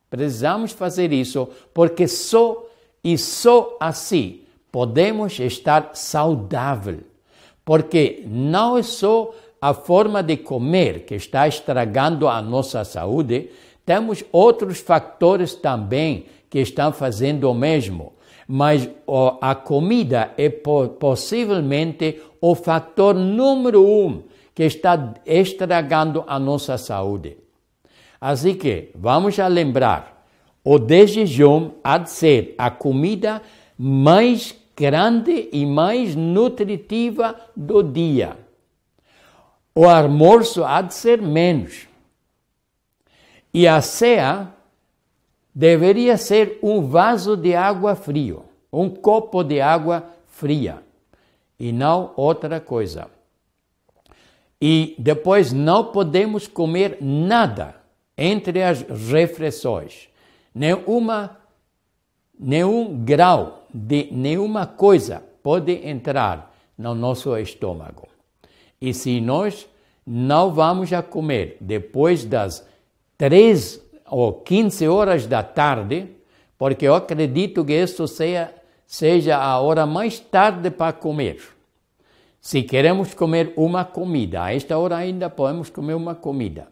Precisamos 0.09 0.73
fazer 0.73 1.13
isso, 1.13 1.47
porque 1.73 2.05
só 2.09 2.65
e 3.03 3.17
só 3.17 3.77
assim 3.79 4.41
podemos 4.71 5.39
estar 5.39 5.91
saudável. 5.93 6.99
Porque 7.63 8.23
não 8.27 8.77
é 8.77 8.83
só 8.83 9.31
a 9.61 9.73
forma 9.73 10.23
de 10.23 10.37
comer 10.37 11.05
que 11.05 11.15
está 11.15 11.47
estragando 11.47 12.27
a 12.27 12.41
nossa 12.41 12.83
saúde, 12.83 13.51
temos 13.85 14.23
outros 14.31 14.79
fatores 14.79 15.53
também 15.53 16.25
que 16.49 16.59
estão 16.59 16.91
fazendo 16.91 17.49
o 17.49 17.53
mesmo, 17.53 18.13
mas 18.47 18.89
a 19.39 19.55
comida 19.55 20.31
é 20.37 20.49
possivelmente 20.49 22.21
o 22.41 22.55
fator 22.55 23.13
número 23.13 23.87
um 23.87 24.23
que 24.53 24.63
está 24.63 25.13
estragando 25.25 26.23
a 26.27 26.39
nossa 26.39 26.77
saúde. 26.77 27.37
Assim 28.19 28.55
que 28.55 28.89
vamos 28.95 29.39
a 29.39 29.47
lembrar, 29.47 30.20
o 30.64 30.78
de 30.78 31.07
jejum 31.07 31.72
há 31.84 31.97
de 31.97 32.09
ser 32.09 32.55
a 32.57 32.70
comida 32.70 33.41
mais 33.78 34.55
grande 34.76 35.49
e 35.51 35.66
mais 35.66 36.16
nutritiva 36.16 37.36
do 37.55 37.82
dia. 37.84 38.38
O 39.74 39.86
almoço 39.88 40.64
há 40.64 40.82
de 40.82 40.93
ser 40.93 41.22
menos. 41.22 41.88
E 43.53 43.68
a 43.68 43.82
ceia 43.82 44.47
deveria 45.53 46.18
ser 46.18 46.59
um 46.62 46.88
vaso 46.88 47.36
de 47.36 47.53
água 47.55 47.95
frio, 47.95 48.45
um 48.72 48.89
copo 48.89 49.43
de 49.43 49.59
água 49.59 50.05
fria, 50.28 50.82
e 51.59 51.72
não 51.72 52.14
outra 52.16 52.59
coisa. 52.59 53.07
E 54.62 54.95
depois 54.97 55.51
não 55.51 55.86
podemos 55.86 56.47
comer 56.47 56.97
nada 57.01 57.76
entre 58.18 58.62
as 58.62 58.82
refeições, 58.82 60.11
nenhuma, 60.53 61.37
nenhum 62.39 63.03
grau 63.03 63.65
de 63.73 64.09
nenhuma 64.11 64.65
coisa 64.65 65.23
pode 65.41 65.87
entrar 65.87 66.53
no 66.77 66.93
nosso 66.93 67.37
estômago. 67.37 68.07
E 68.79 68.93
se 68.93 69.21
nós 69.21 69.67
não 70.05 70.53
vamos 70.53 70.91
a 70.91 71.01
comer 71.01 71.57
depois 71.61 72.25
das 72.25 72.67
3 73.17 73.79
ou 74.09 74.33
15 74.33 74.87
horas 74.87 75.27
da 75.27 75.43
tarde, 75.43 76.07
porque 76.57 76.87
eu 76.87 76.95
acredito 76.95 77.63
que 77.63 77.73
isso 77.73 78.07
seja, 78.07 78.53
seja 78.85 79.37
a 79.37 79.59
hora 79.59 79.85
mais 79.85 80.19
tarde 80.19 80.69
para 80.69 80.91
comer. 80.93 81.39
Se 82.41 82.63
queremos 82.63 83.13
comer 83.13 83.53
uma 83.55 83.85
comida, 83.85 84.43
a 84.43 84.53
esta 84.53 84.77
hora 84.77 84.97
ainda 84.97 85.29
podemos 85.29 85.69
comer 85.69 85.93
uma 85.93 86.15
comida. 86.15 86.67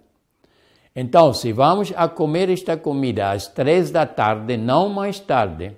Então, 1.02 1.34
se 1.34 1.54
vamos 1.54 1.94
a 1.96 2.10
comer 2.10 2.50
esta 2.50 2.76
comida 2.76 3.32
às 3.32 3.48
três 3.48 3.90
da 3.90 4.06
tarde, 4.06 4.58
não 4.58 4.90
mais 4.90 5.18
tarde, 5.18 5.72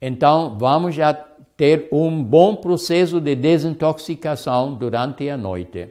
então 0.00 0.56
vamos 0.58 0.98
a 0.98 1.12
ter 1.12 1.88
um 1.92 2.24
bom 2.24 2.56
processo 2.56 3.20
de 3.20 3.36
desintoxicação 3.36 4.72
durante 4.72 5.28
a 5.28 5.36
noite. 5.36 5.90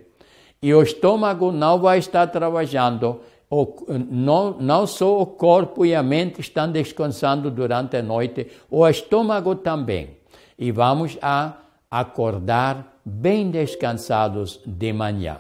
E 0.64 0.74
o 0.74 0.82
estômago 0.82 1.52
não 1.52 1.78
vai 1.78 2.00
estar 2.00 2.26
trabalhando 2.26 3.22
o, 3.52 3.72
não, 4.10 4.58
não 4.60 4.88
só 4.88 5.22
o 5.22 5.28
corpo 5.28 5.86
e 5.86 5.94
a 5.94 6.02
mente 6.02 6.42
estão 6.42 6.72
descansando 6.72 7.52
durante 7.52 7.98
a 7.98 8.02
noite, 8.02 8.48
o 8.68 8.88
estômago 8.88 9.54
também. 9.58 10.18
E 10.58 10.72
vamos 10.72 11.20
a 11.22 11.54
acordar 11.92 13.00
bem 13.06 13.52
descansados 13.52 14.60
de 14.66 14.92
manhã. 14.92 15.38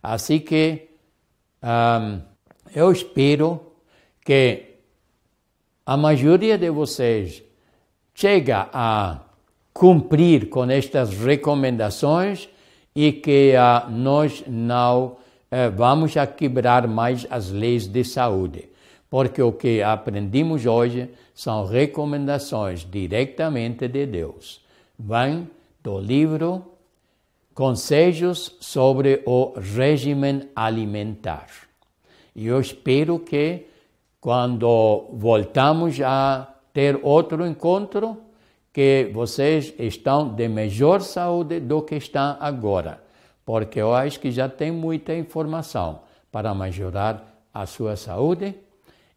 Assim 0.00 0.38
que 0.38 0.88
um, 1.60 2.33
eu 2.74 2.92
espero 2.92 3.60
que 4.24 4.76
a 5.84 5.96
maioria 5.96 6.56
de 6.56 6.70
vocês 6.70 7.42
chega 8.14 8.68
a 8.72 9.20
cumprir 9.72 10.48
com 10.48 10.70
estas 10.70 11.10
recomendações 11.18 12.48
e 12.94 13.12
que 13.12 13.54
uh, 13.54 13.90
nós 13.90 14.44
não 14.46 15.16
é, 15.50 15.68
vamos 15.68 16.16
a 16.16 16.26
quebrar 16.26 16.88
mais 16.88 17.26
as 17.30 17.50
leis 17.50 17.86
de 17.86 18.02
saúde, 18.04 18.68
porque 19.10 19.40
o 19.40 19.52
que 19.52 19.82
aprendemos 19.82 20.66
hoje 20.66 21.10
são 21.32 21.64
recomendações 21.66 22.84
diretamente 22.84 23.86
de 23.86 24.06
Deus. 24.06 24.60
Vêm 24.98 25.48
do 25.80 26.00
livro 26.00 26.64
Conselhos 27.54 28.56
sobre 28.58 29.22
o 29.26 29.54
Regime 29.56 30.48
Alimentar. 30.56 31.46
E 32.34 32.46
eu 32.46 32.60
espero 32.60 33.18
que 33.18 33.66
quando 34.20 35.08
voltamos 35.12 36.00
a 36.00 36.54
ter 36.72 36.98
outro 37.02 37.46
encontro, 37.46 38.18
que 38.72 39.10
vocês 39.12 39.72
estão 39.78 40.34
de 40.34 40.48
melhor 40.48 41.00
saúde 41.00 41.60
do 41.60 41.82
que 41.82 41.96
estão 41.96 42.36
agora 42.40 43.04
porque 43.44 43.80
eu 43.80 43.94
acho 43.94 44.18
que 44.20 44.30
já 44.30 44.48
tem 44.48 44.72
muita 44.72 45.14
informação 45.14 46.00
para 46.32 46.54
melhorar 46.54 47.22
a 47.52 47.66
sua 47.66 47.96
saúde. 47.96 48.54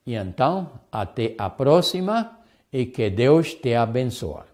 E 0.05 0.15
então, 0.15 0.69
até 0.91 1.33
a 1.37 1.49
próxima 1.49 2.37
e 2.71 2.85
que 2.85 3.09
Deus 3.09 3.53
te 3.53 3.73
abençoe. 3.73 4.46